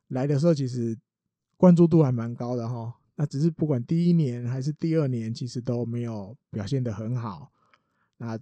[0.08, 0.98] 来的时候其实
[1.56, 2.96] 关注度还蛮高的哈。
[3.16, 7.52] 那只是不管第一年还是第二年，其实都没有表现得很好。
[8.18, 8.40] 那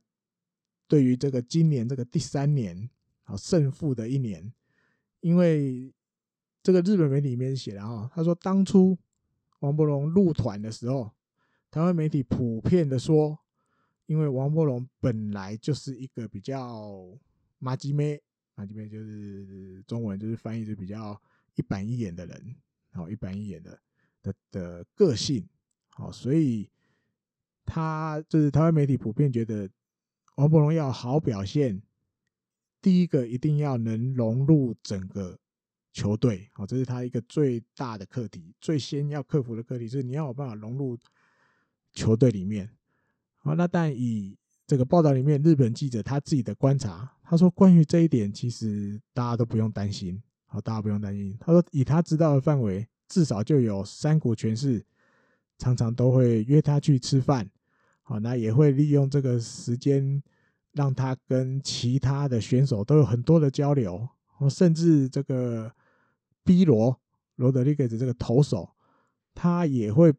[0.88, 2.90] 对于这个今年这个第三年，
[3.24, 4.54] 好胜负的一年，
[5.20, 5.94] 因为
[6.64, 8.98] 这个日本媒体里面写的啊，他说当初
[9.60, 11.12] 王柏融入团的时候，
[11.70, 13.40] 台湾媒体普遍的说，
[14.06, 17.08] 因为王柏融本来就是一个比较
[17.60, 18.22] 麻吉妹，
[18.56, 21.20] 麻吉妹就是中文就是翻译就比较
[21.56, 22.56] 一板一眼的人，
[22.92, 23.80] 好一板一眼的
[24.22, 25.48] 的的个性，
[25.90, 26.70] 好，所以
[27.66, 29.70] 他就是台湾媒体普遍觉得
[30.36, 31.82] 王柏荣要好表现，
[32.82, 35.38] 第一个一定要能融入整个。
[35.94, 40.98] 球队，好，这是他一个最大的课题，最先要克服的课题，就是你要有办法融入
[41.92, 42.70] 球队里面。
[43.40, 51.36] 好，那但以这个报道里面日本记者他自己的观察，他说关于这一点，其实大家都不用担心，好，大家不用担心。
[51.42, 54.84] 他说以他知道的范围，至少就有三股权势
[55.58, 57.48] 常常都会约他去吃饭，
[58.02, 60.24] 好，那也会利用这个时间
[60.72, 64.08] 让他跟其他的选手都有很多的交流，
[64.50, 65.72] 甚至这个。
[66.44, 67.00] B 罗
[67.36, 68.68] 罗德里格斯这个投手，
[69.36, 70.12] 他也会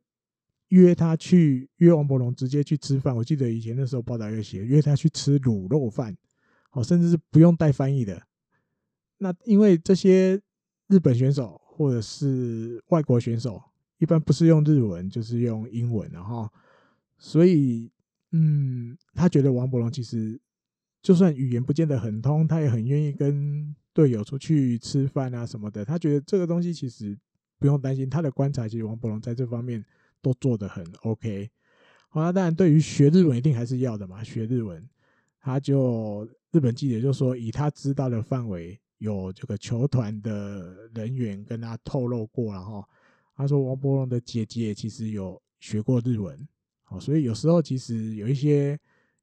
[0.68, 3.14] 约他去约王柏融直接去吃饭。
[3.14, 6.16] 我记得以前的时候报道有写约他去吃卤肉饭，
[6.70, 8.22] 哦，甚至是不用带翻译的。
[9.18, 10.40] 那因为这些
[10.86, 13.62] 日本选手或者是外国选手，
[13.98, 16.48] 一般不是用日文就是用英文，然后
[17.18, 17.90] 所以
[18.30, 20.40] 嗯，他觉得王柏融其实
[21.02, 23.74] 就算语言不见得很通，他也很愿意跟。
[23.94, 27.14] 队友出去吃饭啊什么的，他觉得这个东西其实
[27.58, 28.08] 不用担心。
[28.08, 29.84] 他的观察，其实王柏融在这方面
[30.22, 31.50] 都做得很 OK。
[32.08, 34.24] 好，那当然对于学日文一定还是要的嘛。
[34.24, 34.82] 学日文，
[35.38, 42.84] 他就日本记者就说，以他知道的范围，有这个球团的人员跟他透露过，然后
[43.34, 46.48] 他说王柏融的姐姐其实有学过日文。
[46.84, 48.78] 好，所以有时候其实有一些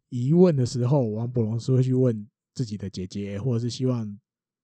[0.10, 4.20] 疑问的时候，王柏融是会去问自己的姐姐，或者是希望。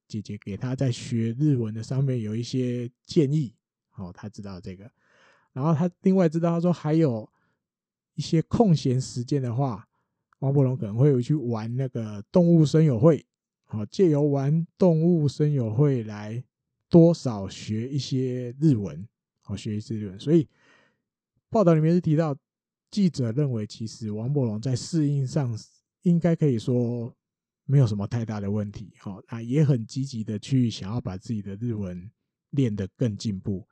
[0.08, 3.52] 姐姐给他在学日文的上面有一些建议，
[3.96, 4.88] 哦，他知道这个，
[5.52, 7.28] 然后他另外知道，他说还有
[8.14, 9.84] 一些空闲时间的话，
[10.42, 13.26] 王柏融可能会有去玩那个动物声友会，
[13.66, 16.44] 好，借由玩动物声友会来
[16.90, 19.08] 多少学一些日文，
[19.42, 20.20] 好，学一些日文。
[20.20, 20.48] 所以
[21.50, 22.36] 报道里面是提到，
[22.90, 25.58] 记者认为其实王柏融在适应上
[26.04, 27.16] 应该可以说。
[27.68, 32.12] 没有什么太大的问题，好，那也很积极的去想要把自己的日文
[32.52, 33.68] 练得更进步。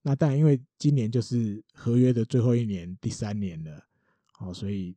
[0.00, 3.84] 那当然，因为今年就是合约的最后一年，第三年了，
[4.26, 4.94] 好，所以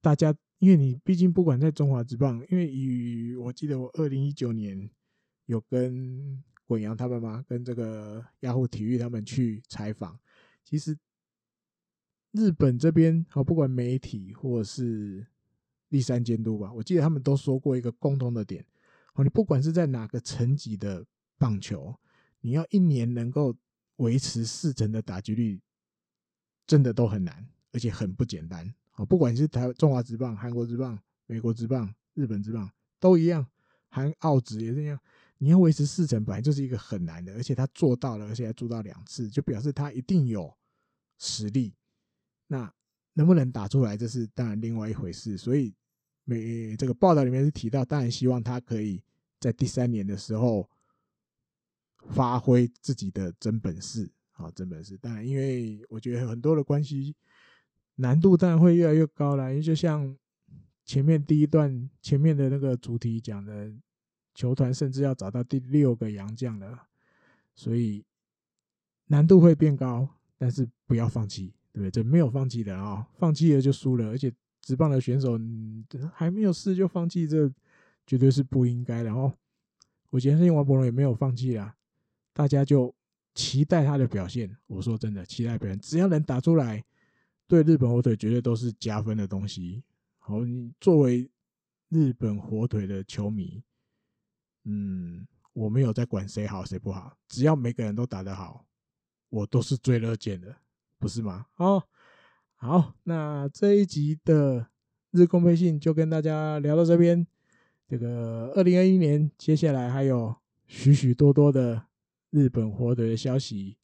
[0.00, 4.90] 大家，因为你毕竟不管在中华职棒，因为与我记得我二零一九年
[5.46, 10.18] 有跟滚阳他们嘛，跟这个雅虎体育他们去采访，
[10.64, 10.96] 其实
[12.32, 15.26] 日本这边啊，不管媒体或是。
[15.90, 18.62] 第三监督吧，我记得他们都说过一个共同的点，
[19.14, 21.02] 哦，你不管是在哪个层级的
[21.38, 21.98] 棒球，
[22.42, 23.56] 你要一年能够
[23.96, 25.58] 维持四成的打击率，
[26.66, 28.74] 真的都很难，而且很不简单。
[28.98, 32.70] 哦，不管是台中华职棒、韩国职棒、美国职棒、日本职棒
[33.00, 33.46] 都一样，
[33.88, 34.98] 韩澳职也是一样，
[35.38, 40.52] 你要维持四成，本来就是一个很难的，而且他做到了，而且还做到两次，就表示他一定有
[41.16, 41.72] 实力。
[42.48, 42.72] 那
[43.12, 45.38] 能不能打出来，这是当然另外一回事。
[45.38, 45.72] 所以，
[46.24, 49.00] 每这个报道里面是提到，当然希望他可以
[49.38, 50.68] 在第三年的时候
[52.10, 54.96] 发挥自己的真本事，好，真本事。
[54.96, 57.14] 当然，因为我觉得很多的关系
[57.98, 59.50] 难度当然会越来越高了。
[59.50, 60.16] 因为就像
[60.84, 63.72] 前面第一段前面的那个主题讲的，
[64.34, 66.86] 球团甚至要找到第六个洋将了，
[67.54, 68.04] 所以
[69.06, 71.52] 难度会变高，但是不要放弃。
[71.70, 74.32] 对不对，这没有放弃的啊、哦，放弃了就输了，而且
[74.62, 75.38] 直棒的选手
[76.12, 77.48] 还没有试就放弃，这
[78.06, 79.04] 绝对是不应该的。
[79.04, 79.32] 然后
[80.10, 81.76] 我相信王柏融也没有放弃啊，
[82.32, 82.92] 大家就
[83.34, 84.56] 期待他的表现。
[84.66, 86.82] 我说真的，期待表现，只要能打出来，
[87.48, 89.82] 对日本火腿绝对都是加分的东西。
[90.18, 91.28] 好，你作为
[91.88, 93.62] 日本火腿的球迷，
[94.64, 98.66] 嗯，我没有在管谁好谁不好，只要每个人都打得好，
[99.30, 100.54] 我都是最乐见的。
[100.98, 101.46] 不是吗？
[101.56, 101.82] 哦，
[102.56, 104.68] 好，那这一集的
[105.12, 107.26] 日公配信就跟大家聊到这边。
[107.88, 110.36] 这个二零二一年，接下来还有
[110.66, 111.86] 许许多多的
[112.30, 113.78] 日本火腿的消息，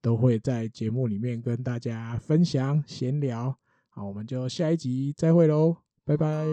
[0.00, 3.56] 都会在节目里面跟大家分享闲聊。
[3.88, 6.46] 好，我们就下一集再会喽，拜拜。